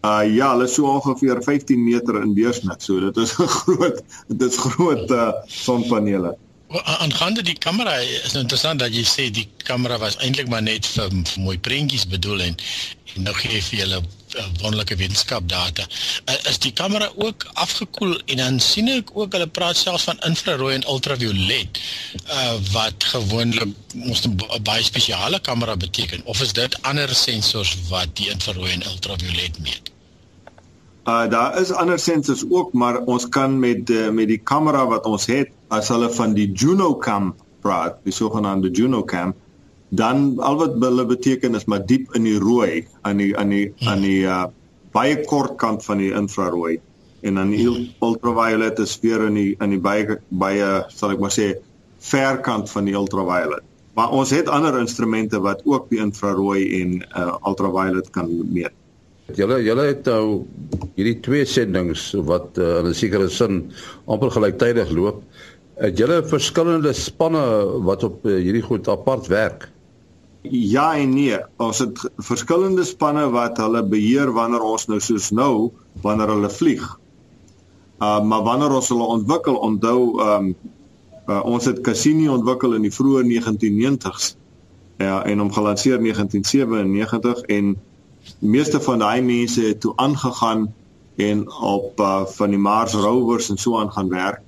Uh 0.03 0.25
ja, 0.27 0.53
hulle 0.53 0.65
is 0.65 0.75
so 0.75 0.89
ongeveer 0.89 1.43
15 1.43 1.85
meter 1.85 2.23
in 2.23 2.33
deursnit, 2.35 2.83
so 2.83 3.01
dit 3.01 3.17
is 3.17 3.37
'n 3.39 3.47
groot 3.47 4.01
dit 4.29 4.49
is 4.49 4.59
groot 4.59 5.11
uh, 5.11 5.33
sonpanele. 5.47 6.37
Aangaande 6.81 7.43
die 7.43 7.59
kamera 7.59 7.99
is 8.01 8.35
interessant 8.39 8.81
dat 8.81 8.95
jy 8.95 9.05
sê 9.05 9.29
die 9.35 9.49
kamera 9.67 9.99
was 10.01 10.17
eintlik 10.25 10.49
maar 10.49 10.63
net 10.65 10.87
vir, 10.89 11.11
vir 11.13 11.45
mooi 11.45 11.59
prentjies 11.59 12.07
bedoel 12.09 12.47
en, 12.47 12.57
en 13.15 13.29
nou 13.29 13.35
gee 13.37 13.61
vir 13.67 13.79
julle 13.83 13.99
uh, 14.01 14.47
wonderlike 14.63 14.97
wetenskap 14.97 15.49
data. 15.51 15.85
Uh, 16.25 16.39
is 16.51 16.59
die 16.65 16.73
kamera 16.73 17.11
ook 17.15 17.47
afgekoel 17.67 18.17
en 18.25 18.43
dan 18.43 18.61
sien 18.65 18.89
ek 18.95 19.13
ook 19.13 19.37
hulle 19.37 19.51
praat 19.61 19.77
selfs 19.77 20.09
van 20.09 20.21
infrarooi 20.29 20.75
en 20.79 20.89
ultraviolet 20.95 21.83
uh, 22.25 22.57
wat 22.73 23.09
gewoonlik 23.13 23.77
ons 24.09 24.25
'n 24.27 24.37
baie 24.65 24.85
spesiale 24.85 25.41
kamera 25.41 25.77
beteken 25.77 26.25
of 26.25 26.41
is 26.41 26.57
dit 26.57 26.83
ander 26.83 27.15
sensors 27.15 27.77
wat 27.93 28.17
die 28.17 28.31
infrarooi 28.33 28.73
en 28.73 28.89
ultraviolet 28.95 29.59
meet? 29.61 29.92
Uh 31.03 31.27
daar 31.31 31.61
is 31.61 31.73
ander 31.73 31.99
sensors 31.99 32.45
ook, 32.51 32.73
maar 32.73 33.01
ons 33.11 33.29
kan 33.29 33.59
met 33.59 33.91
uh, 33.91 34.11
met 34.11 34.29
die 34.31 34.39
kamera 34.39 34.87
wat 34.87 35.07
ons 35.11 35.27
het, 35.27 35.51
as 35.69 35.89
hulle 35.91 36.11
van 36.15 36.35
die 36.35 36.53
Juno 36.53 36.95
cam 36.97 37.33
praat, 37.61 37.99
die 38.07 38.15
sogenaamde 38.15 38.71
Juno 38.71 39.03
cam, 39.03 39.35
dan 39.89 40.39
al 40.39 40.57
wat 40.61 40.79
hulle 40.81 41.07
beteken 41.07 41.55
is 41.59 41.67
maar 41.67 41.83
diep 41.87 42.15
in 42.15 42.23
die 42.25 42.39
rooi 42.39 42.87
aan 43.03 43.19
die 43.19 43.33
aan 43.37 43.51
die 43.51 43.73
aan 43.85 44.05
die 44.07 44.23
uh, 44.25 44.45
baie 44.95 45.19
kort 45.27 45.59
kant 45.59 45.85
van 45.85 45.99
die 45.99 46.13
infrarooi 46.15 46.79
en 47.23 47.35
dan 47.35 47.51
die 47.51 47.67
ultraviolet 48.01 48.79
is 48.79 48.95
weer 49.03 49.27
in 49.27 49.37
die 49.39 49.51
in 49.59 49.75
die 49.75 49.81
baie 49.83 50.19
baie 50.29 50.71
sal 50.95 51.13
ek 51.17 51.21
maar 51.23 51.35
sê 51.35 51.53
ver 52.03 52.41
kant 52.47 52.71
van 52.71 52.87
die 52.89 52.95
ultraviolet. 52.99 53.63
Maar 53.95 54.15
ons 54.17 54.31
het 54.35 54.49
ander 54.49 54.79
instrumente 54.81 55.39
wat 55.45 55.61
ook 55.69 55.91
die 55.91 56.01
infrarooi 56.03 56.63
en 56.81 56.95
uh, 57.03 57.35
ultraviolet 57.47 58.09
kan 58.11 58.31
meet. 58.55 58.73
Julle 59.31 59.61
julle 59.63 59.85
het 59.87 60.09
nou 60.11 60.45
hierdie 60.97 61.21
twee 61.23 61.45
sendings 61.47 62.11
wat 62.27 62.59
uh, 62.59 62.81
in 62.81 62.91
'n 62.91 62.95
sekere 62.95 63.29
sin 63.31 63.71
amper 64.07 64.31
gelyktydig 64.35 64.91
loop. 64.91 65.23
Het 65.79 65.99
julle 65.99 66.23
verskillende 66.27 66.93
spanne 66.93 67.45
wat 67.87 68.03
op 68.05 68.27
uh, 68.27 68.35
hierdie 68.43 68.63
goed 68.63 68.89
apart 68.89 69.27
werk? 69.27 69.71
Ja 70.43 70.97
en 70.99 71.15
nee. 71.15 71.39
Ons 71.57 71.79
het 71.79 72.03
verskillende 72.19 72.85
spanne 72.85 73.31
wat 73.31 73.57
hulle 73.63 73.85
beheer 73.87 74.33
wanneer 74.33 74.61
ons 74.67 74.89
nou 74.91 75.01
soos 75.01 75.31
nou 75.31 75.71
wanneer 76.03 76.35
hulle 76.35 76.51
vlieg. 76.51 76.83
Uh 78.03 78.19
maar 78.27 78.43
wanneer 78.43 78.75
ons 78.75 78.89
hulle 78.89 79.07
ontwikkel, 79.07 79.55
onthou 79.55 80.19
um 80.19 80.55
uh, 81.29 81.45
ons 81.47 81.65
het 81.65 81.81
Cassini 81.81 82.29
ontwikkel 82.29 82.75
in 82.75 82.83
die 82.83 82.95
vroeë 82.95 83.23
1990s. 83.31 84.35
Ja, 84.99 85.23
en 85.25 85.39
hom 85.39 85.53
gelanseer 85.53 86.03
1997 86.03 87.47
en 87.49 87.77
meeste 88.39 88.81
van 88.81 88.99
daai 88.99 89.23
mense 89.23 89.63
het 89.63 89.81
toe 89.81 89.93
aangegaan 89.97 90.67
en 91.17 91.45
op 91.53 92.01
uh, 92.01 92.25
van 92.27 92.51
die 92.51 92.59
Mars 92.59 92.95
rovers 92.95 93.51
en 93.51 93.59
so 93.59 93.79
aan 93.79 93.93
gaan 93.93 94.09
werk. 94.09 94.41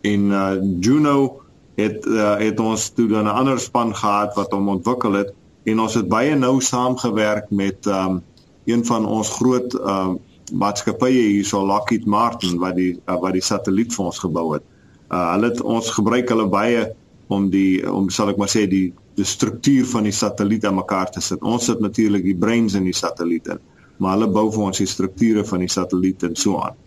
En 0.00 0.20
uh 0.30 0.52
Juno 0.80 1.42
het 1.74 2.06
uh, 2.06 2.36
het 2.38 2.60
ons 2.60 2.88
toe 2.88 3.08
dan 3.08 3.24
'n 3.24 3.38
ander 3.40 3.60
span 3.60 3.96
gehad 3.96 4.34
wat 4.34 4.50
hom 4.50 4.68
ontwikkel 4.68 5.12
het 5.12 5.32
en 5.62 5.80
ons 5.80 5.94
het 5.94 6.08
baie 6.08 6.34
nou 6.34 6.60
saamgewerk 6.60 7.50
met 7.50 7.86
um 7.86 8.22
een 8.64 8.84
van 8.86 9.06
ons 9.06 9.30
groot 9.30 9.74
um 9.74 10.18
maatskappye 10.52 11.22
hierso 11.32 11.66
Lockheed 11.66 12.04
Martin 12.06 12.58
wat 12.58 12.76
die 12.76 13.00
uh, 13.06 13.20
wat 13.20 13.32
die 13.32 13.42
satelliet 13.42 13.94
vir 13.94 14.04
ons 14.04 14.18
gebou 14.18 14.52
het. 14.54 14.62
Uh 15.10 15.32
hulle 15.32 15.48
het 15.48 15.60
ons 15.60 15.90
gebruik 15.90 16.28
hulle 16.28 16.48
baie 16.48 16.92
om 17.26 17.50
die 17.50 17.92
om 17.92 18.10
sal 18.10 18.28
ek 18.28 18.36
maar 18.36 18.52
sê 18.52 18.66
die 18.68 18.92
die 19.14 19.26
struktuur 19.28 19.86
van 19.86 20.08
die 20.08 20.14
satelliet 20.16 20.64
aan 20.64 20.78
mekaar 20.78 21.10
te 21.10 21.20
sit. 21.20 21.42
Ons 21.42 21.68
sit 21.68 21.80
natuurlik 21.80 22.24
die 22.24 22.36
brains 22.36 22.74
in 22.78 22.86
die 22.88 22.96
satelliet 22.96 23.50
in, 23.52 23.60
maar 23.98 24.16
hulle 24.16 24.30
bou 24.32 24.48
vir 24.52 24.70
ons 24.70 24.80
die 24.80 24.88
strukture 24.88 25.44
van 25.44 25.64
die 25.64 25.70
satelliet 25.72 26.24
en 26.28 26.36
so 26.36 26.60
aan. 26.62 26.78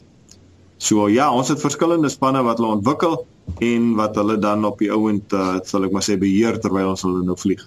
So 0.77 1.07
ja, 1.07 1.29
ons 1.31 1.49
het 1.53 1.61
verskillende 1.61 2.09
spanne 2.11 2.41
wat 2.43 2.59
hulle 2.59 2.75
ontwikkel 2.75 3.21
en 3.63 3.93
wat 3.95 4.17
hulle 4.19 4.37
dan 4.41 4.65
op 4.65 4.81
die 4.81 4.91
ouend 4.91 5.33
uh, 5.33 5.59
sal 5.63 5.85
ek 5.87 5.93
maar 5.95 6.03
sê 6.05 6.17
beheer 6.19 6.59
terwyl 6.59 6.91
ons 6.95 7.05
hulle 7.05 7.23
nou 7.23 7.37
vlieg. 7.39 7.63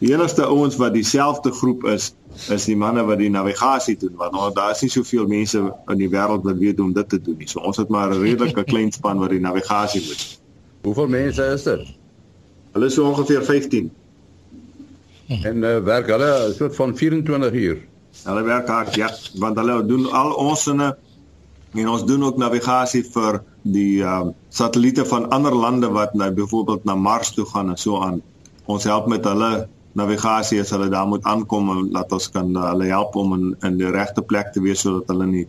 Die 0.00 0.12
enigste 0.14 0.46
ouens 0.48 0.78
wat 0.80 0.94
dieselfde 0.96 1.52
groep 1.52 1.84
is, 1.92 2.10
is 2.48 2.64
die 2.68 2.76
manne 2.76 3.02
wat 3.04 3.20
die 3.20 3.30
navigasie 3.32 3.98
doen 4.00 4.14
want 4.20 4.32
nou 4.36 4.48
daar 4.56 4.72
is 4.74 4.84
nie 4.84 4.92
soveel 4.92 5.28
mense 5.28 5.60
in 5.60 6.00
die 6.00 6.08
wêreld 6.12 6.44
wat 6.48 6.60
weet 6.60 6.80
hoe 6.80 6.88
om 6.88 6.94
dit 6.96 7.08
te 7.08 7.20
doen 7.20 7.36
nie. 7.40 7.48
So 7.48 7.60
ons 7.60 7.80
het 7.80 7.88
maar 7.92 8.12
'n 8.12 8.20
redelike 8.20 8.64
klein 8.64 8.92
span 8.92 9.20
wat 9.20 9.30
die 9.30 9.40
navigasie 9.40 10.00
doen. 10.00 10.20
Hoeveel 10.82 11.08
mense 11.08 11.44
is 11.52 11.62
dit? 11.62 11.99
Hulle 12.74 12.86
is 12.86 12.94
so 12.94 13.08
ongeveer 13.10 13.42
15. 13.44 13.90
En 15.42 15.62
uh, 15.62 15.78
werk 15.86 16.10
hulle 16.10 16.30
so 16.56 16.70
van 16.74 16.96
24 16.96 17.52
uur. 17.52 17.78
Hulle 18.24 18.42
werk 18.42 18.68
hard, 18.68 18.94
ja, 18.98 19.10
want 19.42 19.58
hulle 19.58 19.78
doen 19.86 20.06
al 20.10 20.34
ons 20.34 20.62
sinne 20.66 20.90
en 21.78 21.88
ons 21.88 22.02
doen 22.06 22.24
ook 22.26 22.38
navigasie 22.42 23.04
vir 23.06 23.40
die 23.62 24.02
uh, 24.02 24.30
satelliete 24.54 25.04
van 25.06 25.28
ander 25.34 25.54
lande 25.54 25.90
wat 25.94 26.14
nou 26.18 26.30
byvoorbeeld 26.34 26.84
na 26.84 26.96
Mars 26.98 27.30
toe 27.34 27.46
gaan 27.46 27.70
en 27.70 27.78
so 27.78 28.02
aan. 28.02 28.18
Ons 28.66 28.86
help 28.90 29.06
met 29.10 29.24
hulle 29.26 29.68
navigasie 29.98 30.60
as 30.62 30.70
hulle 30.74 30.90
daar 30.90 31.06
moet 31.10 31.24
aankom 31.26 31.70
en 31.70 31.86
laat 31.94 32.12
ons 32.14 32.26
kan 32.34 32.50
uh, 32.56 32.68
hulle 32.72 32.90
help 32.90 33.16
om 33.18 33.34
in 33.38 33.46
in 33.66 33.78
die 33.78 33.90
regte 33.90 34.22
plek 34.22 34.52
te 34.54 34.62
wees 34.62 34.82
sodat 34.86 35.10
hulle 35.14 35.26
nie 35.30 35.46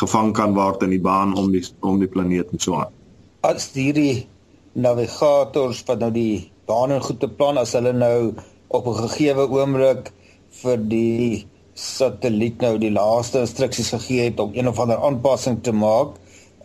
gevang 0.00 0.34
kan 0.36 0.56
word 0.56 0.84
in 0.84 0.92
die 0.92 1.04
baan 1.04 1.36
om 1.36 1.52
die 1.52 1.64
om 1.80 2.00
die 2.00 2.08
planeet 2.08 2.52
en 2.52 2.64
so 2.64 2.80
aan. 2.80 2.92
As 3.44 3.70
hierdie 3.76 4.28
navigators 4.72 5.84
wat 5.88 6.04
nou 6.04 6.12
die 6.12 6.48
baan 6.68 6.94
en 6.94 7.04
goed 7.04 7.20
te 7.20 7.30
plan 7.40 7.58
as 7.58 7.74
hulle 7.76 7.92
nou 7.92 8.34
op 8.68 8.86
'n 8.86 9.00
gegeewe 9.04 9.48
oomblik 9.48 10.12
vir 10.62 10.78
die 10.94 11.46
satelliet 11.74 12.60
nou 12.60 12.78
die 12.78 12.90
laaste 12.90 13.40
instruksies 13.46 13.90
gegee 13.96 14.30
het 14.30 14.40
om 14.40 14.54
een 14.54 14.68
of 14.68 14.78
ander 14.78 14.98
aanpassing 14.98 15.62
te 15.62 15.72
maak 15.72 16.16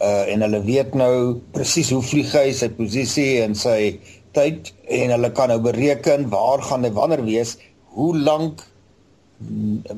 uh 0.01 0.23
en 0.31 0.41
hulle 0.41 0.61
weet 0.65 0.95
nou 0.95 1.39
presies 1.51 1.89
hoe 1.93 2.01
vlieg 2.01 2.33
hy 2.33 2.51
sy 2.51 2.69
posisie 2.69 3.41
en 3.45 3.55
sy 3.55 3.99
tyd 4.33 4.73
en 4.89 5.13
hulle 5.13 5.31
kan 5.37 5.51
nou 5.53 5.59
bereken 5.63 6.27
waar 6.33 6.63
gaan 6.65 6.85
hy 6.85 6.91
wanneer 6.97 7.23
wees, 7.25 7.55
hoe 7.95 8.13
lank 8.17 8.65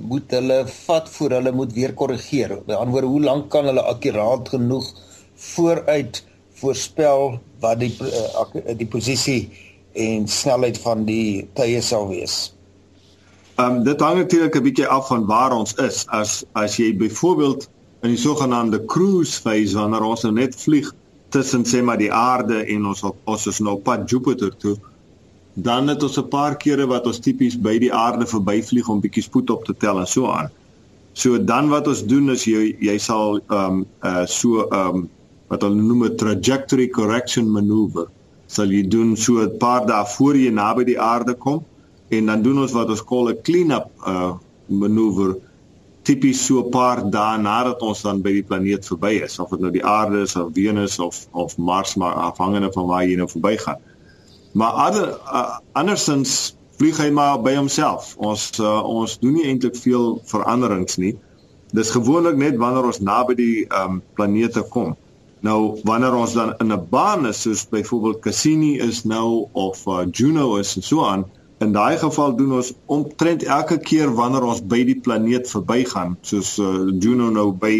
moet 0.09 0.31
hulle 0.33 0.61
vat 0.71 1.09
voor 1.15 1.35
hulle 1.37 1.51
moet 1.53 1.73
weer 1.75 1.93
korrigeer. 1.93 2.55
By 2.65 2.79
ander 2.79 2.95
woorde, 2.95 3.11
hoe 3.13 3.25
lank 3.25 3.51
kan 3.53 3.67
hulle 3.69 3.83
akkuraat 3.91 4.49
genoeg 4.55 4.87
vooruit 5.53 6.23
voorspel 6.55 7.37
wat 7.61 7.81
die 7.81 7.91
uh, 7.99 8.45
die 8.79 8.87
posisie 8.87 9.41
en 9.95 10.27
snelheid 10.27 10.77
van 10.83 11.05
die 11.05 11.47
tye 11.53 11.81
sal 11.81 12.07
wees. 12.11 12.53
Ehm 13.55 13.77
um, 13.79 13.83
dit 13.83 13.99
hang 13.99 14.17
natuurlik 14.17 14.55
'n 14.55 14.63
bietjie 14.63 14.87
af 14.87 15.07
van 15.07 15.25
waar 15.25 15.55
ons 15.55 15.73
is. 15.73 16.05
As 16.07 16.43
as 16.53 16.77
jy 16.77 16.95
byvoorbeeld 16.97 17.69
in 18.03 18.09
die 18.09 18.21
sogenaamde 18.21 18.85
cruise 18.85 19.41
phase 19.41 19.77
wanneer 19.77 20.03
ons 20.03 20.21
nou 20.21 20.33
net 20.33 20.55
vlieg 20.55 20.91
tussen 21.29 21.63
sê 21.65 21.81
maar 21.83 21.97
die 21.97 22.11
aarde 22.13 22.65
en 22.65 22.85
ons 22.85 23.03
ons 23.23 23.47
is 23.47 23.59
nou 23.59 23.77
pad 23.77 24.09
Jupiter 24.09 24.57
toe 24.57 24.77
dan 25.55 25.87
het 25.87 26.03
ons 26.03 26.17
'n 26.17 26.27
paar 26.27 26.57
kere 26.57 26.85
wat 26.87 27.05
ons 27.05 27.19
tipies 27.19 27.55
by 27.61 27.79
die 27.79 27.93
aarde 27.93 28.25
verbyvlieg 28.25 28.87
om 28.89 28.99
bietjie 28.99 29.23
spoed 29.23 29.49
op 29.49 29.65
te 29.65 29.75
tel 29.77 29.99
en 29.99 30.07
so 30.07 30.27
aan. 30.27 30.49
So 31.13 31.43
dan 31.43 31.69
wat 31.69 31.87
ons 31.87 32.03
doen 32.03 32.29
is 32.29 32.43
jy 32.43 32.75
jy 32.79 32.97
sal 32.97 33.39
ehm 33.39 33.63
um, 33.65 33.85
uh 34.03 34.25
so 34.25 34.67
ehm 34.67 34.95
um, 34.95 35.09
wat 35.47 35.61
hulle 35.61 35.81
noem 35.81 36.03
'n 36.03 36.15
trajectory 36.15 36.87
correction 36.87 37.51
maneuver. 37.51 38.07
Sal 38.47 38.71
jy 38.71 38.83
doen 38.87 39.15
so 39.17 39.41
'n 39.41 39.57
paar 39.57 39.85
dae 39.85 40.05
voor 40.17 40.35
jy 40.37 40.51
naby 40.51 40.83
die 40.83 40.99
aarde 40.99 41.33
kom 41.33 41.63
en 42.09 42.25
dan 42.25 42.41
doen 42.41 42.59
ons 42.59 42.71
wat 42.71 42.89
ons 42.89 43.03
call 43.03 43.29
'n 43.29 43.41
clean 43.41 43.71
up 43.71 43.89
uh 44.05 44.33
maneuver 44.67 45.35
tipies 46.05 46.45
so 46.45 46.61
'n 46.61 46.69
paar 46.69 47.01
dae 47.09 47.37
nadat 47.37 47.81
ons 47.81 48.01
dan 48.01 48.21
by 48.21 48.31
die 48.31 48.43
planeet 48.43 48.85
verby 48.85 49.13
is, 49.25 49.39
of 49.39 49.49
dit 49.49 49.59
nou 49.59 49.71
die 49.71 49.85
aarde 49.85 50.21
is 50.21 50.35
of 50.35 50.53
Venus 50.53 50.99
of 50.99 51.27
of 51.31 51.57
Mars, 51.57 51.95
maar 51.95 52.13
afhangende 52.13 52.71
van 52.71 52.85
waar 52.85 53.05
jy 53.05 53.15
nou 53.15 53.29
verbygaan. 53.29 53.79
Maar 54.53 54.71
ander 54.71 55.07
uh, 55.09 55.57
andersins 55.73 56.55
vlieg 56.77 56.97
hy 56.97 57.09
maar 57.09 57.41
by 57.41 57.55
homself. 57.55 58.13
Ons 58.17 58.51
uh, 58.59 58.83
ons 58.83 59.17
doen 59.19 59.33
nie 59.33 59.47
eintlik 59.49 59.75
veel 59.75 60.21
veranderings 60.29 60.97
nie. 61.01 61.15
Dis 61.75 61.91
gewoonlik 61.91 62.37
net 62.37 62.57
wanneer 62.61 62.85
ons 62.85 63.01
naby 63.01 63.35
die 63.35 63.65
um, 63.73 64.01
planete 64.15 64.63
kom. 64.69 64.95
Nou 65.45 65.59
wanneer 65.87 66.15
ons 66.17 66.33
dan 66.33 66.53
in 66.63 66.73
'n 66.73 66.87
baan 66.89 67.27
is 67.31 67.41
soos 67.45 67.67
byvoorbeeld 67.69 68.21
Cassini 68.25 68.73
is 68.89 69.03
nou 69.03 69.47
of 69.51 69.85
uh, 69.87 70.05
Juno 70.11 70.55
is 70.57 70.75
en 70.75 70.83
so 70.83 71.05
aan, 71.05 71.25
In 71.57 71.71
daai 71.71 71.97
geval 71.97 72.35
doen 72.35 72.51
ons 72.57 72.73
omtrent 72.85 73.43
elke 73.43 73.77
keer 73.79 74.09
wanneer 74.15 74.43
ons 74.43 74.59
by 74.71 74.81
die 74.83 74.97
planeet 74.99 75.47
verbygaan, 75.47 76.17
soos 76.21 76.57
uh, 76.59 76.89
Juno 76.99 77.29
nou 77.31 77.53
by 77.61 77.77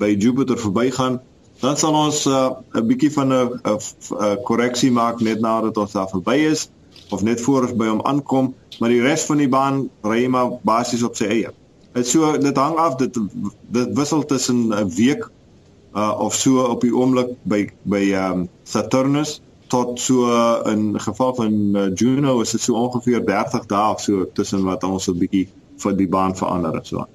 by 0.00 0.14
Jupiter 0.16 0.56
verbygaan, 0.56 1.18
dan 1.60 1.76
sal 1.76 1.92
ons 1.98 2.22
'n 2.24 2.32
uh, 2.32 2.80
bietjie 2.88 3.10
van 3.12 3.34
'n 3.34 4.38
korreksie 4.48 4.90
maak 4.90 5.20
net 5.20 5.44
nadat 5.44 5.76
ons 5.76 5.92
daar 5.92 6.08
verby 6.08 6.38
is 6.54 6.70
of 7.10 7.22
net 7.22 7.40
voor 7.40 7.68
ons 7.68 7.76
by 7.76 7.90
hom 7.90 8.00
aankom, 8.00 8.54
maar 8.80 8.88
die 8.88 9.02
res 9.04 9.26
van 9.28 9.44
die 9.44 9.48
baan 9.48 9.90
ry 10.00 10.24
maar 10.26 10.56
basies 10.64 11.04
op 11.04 11.16
sy 11.16 11.28
eie. 11.28 11.52
Dit 11.92 12.08
so 12.08 12.32
dit 12.38 12.56
hang 12.56 12.76
af 12.80 12.96
dit 12.96 13.18
dit 13.68 13.92
wissel 13.92 14.24
tussen 14.24 14.72
'n 14.72 14.88
week 14.96 15.28
uh, 15.94 16.18
of 16.18 16.34
so 16.34 16.64
op 16.64 16.80
die 16.80 16.92
oomblik 16.94 17.34
by 17.42 17.64
by 17.82 18.02
um, 18.18 18.48
Saturnus 18.64 19.40
tot 19.72 20.00
so 20.00 20.28
in 20.68 21.00
geval 21.00 21.34
van 21.34 21.52
uh, 21.76 21.88
Juno 21.94 22.40
is 22.40 22.50
dit 22.50 22.60
so 22.60 22.76
ongeveer 22.76 23.24
30 23.24 23.66
dae 23.66 23.92
of 23.94 24.00
so 24.00 24.26
tussen 24.32 24.64
wat 24.68 24.84
ons 24.84 25.08
'n 25.08 25.18
bietjie 25.18 25.48
vir 25.82 25.96
die 25.96 26.08
baan 26.08 26.36
verander 26.36 26.76
en 26.76 26.84
so. 26.84 27.06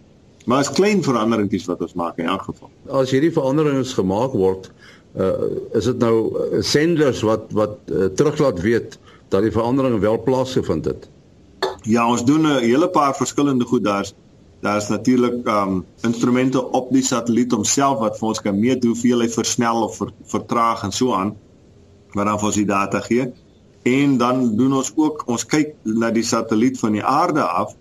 Maar 0.45 0.59
is 0.63 0.71
klein 0.71 1.03
veranderingkies 1.03 1.65
wat 1.65 1.81
ons 1.81 1.93
maak 1.93 2.17
in 2.17 2.29
elk 2.31 2.47
geval. 2.47 2.69
As 2.89 3.11
hierdie 3.11 3.33
veranderings 3.35 3.93
gemaak 3.93 4.31
word, 4.31 4.71
uh, 5.19 5.33
is 5.75 5.89
dit 5.89 5.99
nou 5.99 6.15
uh, 6.31 6.61
senders 6.63 7.21
wat 7.27 7.51
wat 7.51 7.77
uh, 7.91 8.07
teruglaat 8.15 8.61
weet 8.63 8.97
dat 9.27 9.43
die 9.43 9.51
verandering 9.51 9.99
wel 9.99 10.21
plaasgevind 10.23 10.85
het. 10.85 11.09
Ja, 11.83 12.07
ons 12.09 12.23
doen 12.25 12.47
'n 12.47 12.63
hele 12.63 12.87
paar 12.89 13.15
verskillende 13.15 13.65
goed 13.65 13.83
daar's 13.83 14.13
daar's 14.61 14.87
natuurlik 14.89 15.47
um 15.47 15.85
instrumente 16.01 16.71
op 16.71 16.91
die 16.91 17.03
satelliet 17.03 17.51
homself 17.51 17.99
wat 17.99 18.17
vir 18.19 18.27
ons 18.27 18.41
kan 18.41 18.59
meet 18.59 18.83
hoeveel 18.83 19.21
hy 19.21 19.29
versnel 19.29 19.83
of 19.85 19.97
ver, 19.97 20.13
vertraag 20.33 20.83
en 20.87 20.91
so 20.91 21.13
aan 21.13 21.35
wat 22.15 22.25
dan 22.25 22.39
vir 22.39 22.49
ons 22.49 22.57
die 22.57 22.69
data 22.69 23.01
gee. 23.05 23.27
En 23.87 24.17
dan 24.17 24.55
doen 24.57 24.73
ons 24.79 24.91
ook 24.95 25.23
ons 25.29 25.45
kyk 25.45 25.75
na 25.83 26.09
die 26.11 26.25
satelliet 26.25 26.79
van 26.79 26.97
die 26.97 27.03
aarde 27.03 27.43
af 27.45 27.75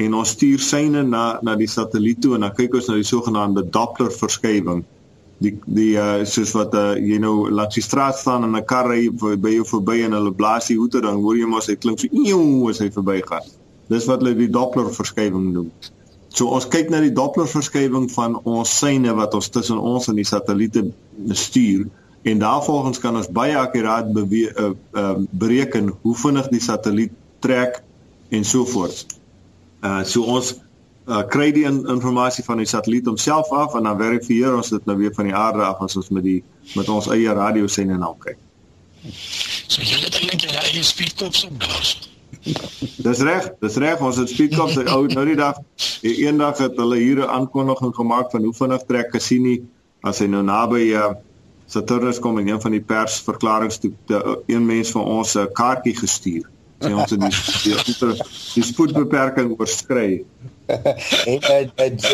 en 0.00 0.14
ons 0.14 0.32
stuur 0.36 0.60
syne 0.64 1.02
na 1.02 1.24
na 1.42 1.56
die 1.56 1.68
satelliet 1.68 2.20
toe 2.22 2.34
en 2.36 2.46
dan 2.46 2.56
kyk 2.56 2.76
ons 2.80 2.88
na 2.90 2.98
die 3.00 3.08
sogenaamde 3.08 3.64
Doppler 3.72 4.12
verskywing. 4.12 4.84
Die 5.40 5.54
die 5.64 5.94
uh, 5.96 6.24
soos 6.28 6.52
wat 6.56 6.76
uh, 6.76 6.98
jy 7.00 7.16
nou 7.22 7.48
langs 7.48 7.78
die 7.78 7.84
straat 7.84 8.18
staan 8.20 8.44
en 8.44 8.56
'n 8.56 8.64
kar 8.64 8.90
ry 8.92 9.08
by 9.16 9.54
jou 9.56 9.64
verby 9.64 10.02
en 10.04 10.18
hulle 10.18 10.34
blaas 10.36 10.68
die 10.68 10.76
hoeter 10.76 11.00
dan 11.02 11.22
hoor 11.24 11.36
jy 11.36 11.48
mos 11.48 11.72
hy 11.72 11.76
klink 11.76 12.00
so 12.00 12.08
eeu 12.12 12.68
as 12.68 12.84
hy 12.84 12.90
verbygaan. 12.92 13.48
Dis 13.88 14.06
wat 14.06 14.20
hulle 14.20 14.36
die 14.36 14.52
Doppler 14.52 14.92
verskywing 14.92 15.52
noem. 15.52 15.72
So 16.30 16.46
ons 16.54 16.68
kyk 16.70 16.90
na 16.92 17.00
die 17.02 17.12
Doppler 17.14 17.48
verskywing 17.50 18.06
van 18.14 18.36
ons 18.46 18.70
syne 18.78 19.14
wat 19.18 19.34
ons 19.34 19.50
tussen 19.50 19.78
ons 19.78 20.06
en 20.10 20.18
die 20.18 20.28
satelliete 20.28 20.84
stuur 21.34 21.88
en 22.22 22.38
daarvolgens 22.38 23.00
kan 23.02 23.16
ons 23.16 23.30
baie 23.32 23.56
akkuraat 23.58 24.12
bewe 24.14 24.50
uh, 24.50 24.70
uh, 24.94 25.14
bereken 25.30 25.90
hoe 26.02 26.16
vinnig 26.16 26.50
die 26.52 26.62
satelliet 26.62 27.14
trek 27.40 27.80
en 28.30 28.44
so 28.44 28.66
voort. 28.68 29.16
Uh 29.82 30.04
so 30.04 30.22
ons 30.28 30.52
uh, 31.08 31.22
kry 31.32 31.48
die 31.56 31.64
in, 31.64 31.80
inligting 31.88 32.46
van 32.46 32.62
die 32.62 32.68
satelliet 32.68 33.08
homself 33.08 33.50
af 33.56 33.74
en 33.74 33.88
dan 33.88 33.98
verifieer 33.98 34.54
ons 34.54 34.70
dit 34.70 34.86
nou 34.86 34.98
weer 35.00 35.14
van 35.16 35.32
die 35.32 35.34
aarde 35.34 35.64
af 35.66 35.80
as 35.82 35.96
ons 35.96 36.12
met 36.14 36.26
die 36.28 36.38
met 36.76 36.88
ons 36.88 37.10
eie 37.10 37.34
radiosender 37.34 37.98
nou 37.98 38.14
kyk. 38.20 38.38
So 39.66 39.82
jy 39.82 40.04
het 40.04 40.20
eintlik 40.20 40.46
jy 40.46 40.54
eie 40.60 40.86
speedkops 40.86 41.48
op 41.48 41.58
daar. 41.64 41.94
Dis 43.06 43.20
reg, 43.20 43.48
dis 43.60 43.76
reg, 43.76 44.00
ons 44.00 44.16
het 44.16 44.30
speedkops 44.30 44.78
ou 44.94 45.02
nou 45.12 45.24
die 45.28 45.36
dag 45.36 45.58
eendag 46.06 46.60
het 46.64 46.78
hulle 46.80 46.96
hier 47.00 47.20
'n 47.24 47.32
aankondiging 47.36 47.94
gemaak 47.94 48.30
van 48.30 48.44
hoe 48.44 48.54
vinnig 48.54 48.84
trek 48.88 49.10
Cassini 49.12 49.60
as 50.02 50.18
hy 50.18 50.26
nou 50.26 50.42
naby 50.42 50.86
uh, 50.96 51.12
Saturnus 51.70 52.18
kom 52.18 52.38
en 52.38 52.48
een 52.48 52.60
van 52.60 52.72
die 52.74 52.80
persverklaringe 52.80 53.78
toe 53.78 53.92
een 54.46 54.66
mens 54.66 54.90
van 54.90 55.04
ons 55.04 55.36
'n 55.36 55.52
kaartjie 55.52 55.96
gestuur. 55.96 56.48
Sê 56.80 56.92
ons 56.96 57.10
het 57.10 57.20
die 57.20 57.30
die, 57.62 57.94
die, 58.00 58.24
die 58.54 58.64
spoedbeperking 58.64 59.52
oorskry. 59.58 60.24
en 61.30 61.40
dit 61.46 61.76
dit 61.76 62.08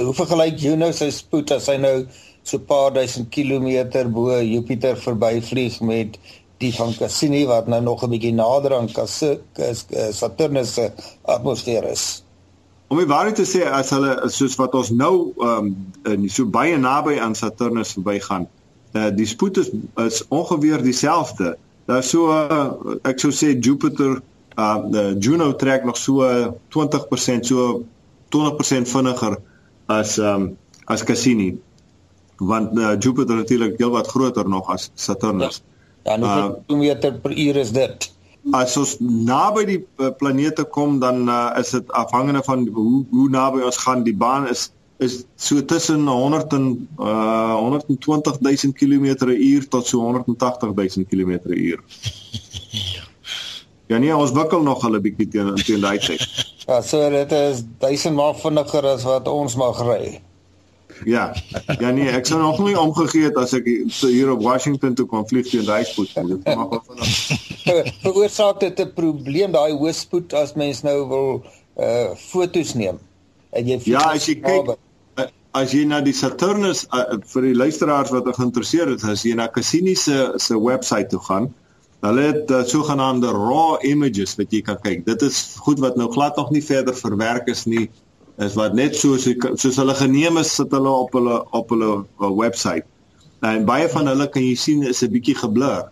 hoe 0.00 0.14
vergelyk 0.14 0.58
Juno 0.58 0.92
se 0.92 1.10
spoed 1.10 1.50
as 1.50 1.68
hy 1.68 1.76
nou 1.76 2.06
so 2.42 2.58
paar 2.58 2.92
duisend 2.92 3.28
kilometer 3.28 4.08
bo 4.10 4.40
Jupiter 4.40 4.96
verbyvlieg 4.96 5.80
met 5.80 6.18
die 6.58 6.72
van 6.74 6.94
Cassini 6.98 7.44
wat 7.46 7.66
nou 7.66 7.82
nog 7.82 8.02
'n 8.04 8.10
bietjie 8.10 8.34
nader 8.34 8.74
aan 8.74 8.88
Saturnus 10.10 10.74
se 10.74 10.90
atmosfeer 11.22 11.84
is. 11.90 12.22
Om 12.88 12.96
die 12.96 13.06
waarheid 13.06 13.34
te 13.36 13.44
sê 13.46 13.66
as 13.68 13.90
hulle 13.90 14.30
soos 14.32 14.56
wat 14.56 14.74
ons 14.74 14.90
nou 14.90 15.32
ehm 15.36 15.74
um, 16.02 16.28
so 16.28 16.46
baie 16.46 16.76
naby 16.76 17.18
aan 17.20 17.34
Saturnus 17.34 17.92
verbygaan, 17.92 18.48
uh, 18.92 19.10
die 19.14 19.26
spoed 19.26 19.56
is 19.56 19.70
is 19.96 20.22
ongeveer 20.28 20.82
dieselfde. 20.82 21.56
Daar 21.86 22.02
so 22.02 22.30
uh, 22.32 22.72
ek 23.04 23.20
sou 23.20 23.32
sê 23.32 23.58
Jupiter 23.58 24.22
uh 24.58 25.14
Juno 25.20 25.52
trek 25.54 25.84
nog 25.84 25.96
so 25.96 26.24
20% 26.68 27.44
so 27.44 27.84
20% 28.28 28.88
vinniger 28.88 29.38
as 29.86 30.18
um 30.18 30.56
as 30.84 31.04
Cassini. 31.04 31.60
Want 32.36 32.78
uh, 32.78 32.96
Jupiter 32.98 33.36
natuurlik 33.36 33.78
heel 33.78 33.90
wat 33.90 34.06
groter 34.06 34.48
nog 34.48 34.70
as 34.70 34.90
Saturnus. 34.94 35.62
Ja, 35.62 35.77
ja 36.08 36.16
hoeveel 36.18 36.48
uh, 36.48 36.62
kilometer 36.66 37.20
per 37.24 37.36
uur 37.46 37.60
is 37.64 37.74
dit? 37.76 38.08
As 38.56 38.76
ons 38.80 38.96
naby 39.02 39.64
die 39.68 39.78
planete 40.20 40.64
kom 40.64 40.98
dan 41.02 41.28
uh, 41.28 41.52
is 41.60 41.74
dit 41.76 41.92
afhangende 41.92 42.42
van 42.46 42.66
hoe 42.72 43.04
hoe 43.12 43.28
naby 43.32 43.64
ons 43.68 43.80
gaan 43.84 44.04
die 44.08 44.16
baan 44.16 44.48
is 44.48 44.70
is 44.98 45.24
so 45.36 45.62
tussen 45.64 46.06
100 46.06 46.52
en 46.52 46.88
uh 46.98 47.54
120 47.54 48.40
000 48.40 48.72
km/h 48.80 49.68
tot 49.68 49.86
so 49.86 50.00
180 50.00 50.74
000 50.74 51.06
km/h. 51.10 51.76
ja. 52.94 53.04
Ja 53.88 53.96
nee, 53.96 54.16
ons 54.16 54.32
wikkel 54.36 54.62
nog 54.62 54.82
'n 54.84 55.00
bietjie 55.00 55.28
teen 55.28 55.54
teen 55.54 55.80
daai 55.80 55.98
tyd. 55.98 56.24
Ja, 56.66 56.82
so 56.82 57.10
dit 57.10 57.32
is 57.32 57.62
duisend 57.78 58.14
maal 58.14 58.34
vinniger 58.34 58.84
as 58.86 59.04
wat 59.08 59.28
ons 59.28 59.54
mag 59.56 59.80
ry. 59.80 60.20
Ja. 61.04 61.34
Ja 61.78 61.90
nee, 61.90 62.08
ek 62.10 62.26
sou 62.26 62.40
nog 62.40 62.58
nie 62.64 62.78
omgegee 62.78 63.28
het 63.28 63.36
as 63.36 63.52
ek 63.56 63.68
hier 64.00 64.32
op 64.32 64.42
Washington 64.42 64.94
toe 64.94 65.06
kon 65.06 65.28
vlieg 65.28 65.50
teen 65.50 65.66
daai 65.68 65.84
spoed. 65.84 66.14
Dit 66.14 66.44
mag 66.48 66.68
wel 66.68 66.82
vinnig. 66.88 67.92
Veroorsaak 68.02 68.60
dit 68.60 68.80
'n 68.80 68.92
probleem 68.94 69.52
daai 69.52 69.72
hoë 69.72 69.94
spoed 69.94 70.34
as 70.34 70.54
mens 70.54 70.82
nou 70.82 70.98
wil 71.08 71.30
uh 71.78 72.10
fotos 72.16 72.74
neem. 72.74 72.98
En 73.50 73.66
jy 73.66 73.80
Ja, 73.84 74.10
as 74.12 74.26
jy 74.26 74.40
kyk 74.40 74.76
as 75.56 75.72
jy 75.72 75.84
na 75.88 76.00
die 76.04 76.14
Saturnus 76.14 76.84
uh, 76.92 77.18
vir 77.32 77.48
die 77.48 77.56
luisteraars 77.56 78.12
wat 78.14 78.28
geïnteresseerd 78.36 78.98
is, 78.98 79.06
as 79.08 79.24
jy 79.24 79.34
na 79.38 79.48
Cassini 79.48 79.94
se 79.96 80.34
se 80.36 80.58
webwerf 80.58 81.08
toe 81.10 81.20
gaan, 81.24 81.48
hulle 82.04 82.26
het 82.28 82.50
uh, 82.54 82.62
sogenaamde 82.68 83.30
raw 83.34 83.78
images 83.86 84.36
wat 84.38 84.52
jy 84.54 84.60
kan 84.66 84.78
kyk. 84.82 85.04
Dit 85.06 85.24
is 85.26 85.56
goed 85.64 85.80
wat 85.82 85.96
nou 85.98 86.10
glad 86.12 86.36
nog 86.38 86.52
nie 86.54 86.62
verder 86.62 86.94
verwerk 86.94 87.48
is 87.50 87.64
nie. 87.66 87.88
Is 88.38 88.54
wat 88.54 88.74
net 88.78 88.96
so 88.96 89.16
soos 89.18 89.76
hulle 89.76 89.94
geneem 89.98 90.38
is 90.38 90.54
sit 90.54 90.70
hulle 90.70 90.90
op 90.90 91.12
hulle 91.12 91.40
op 91.50 91.70
hulle 91.74 91.90
uh, 92.22 92.30
webwerf. 92.38 92.86
En 93.40 93.64
baie 93.66 93.88
van 93.90 94.06
hulle 94.06 94.28
kan 94.30 94.42
jy 94.42 94.54
sien 94.54 94.82
is 94.86 95.02
'n 95.02 95.10
bietjie 95.10 95.34
geblur. 95.38 95.90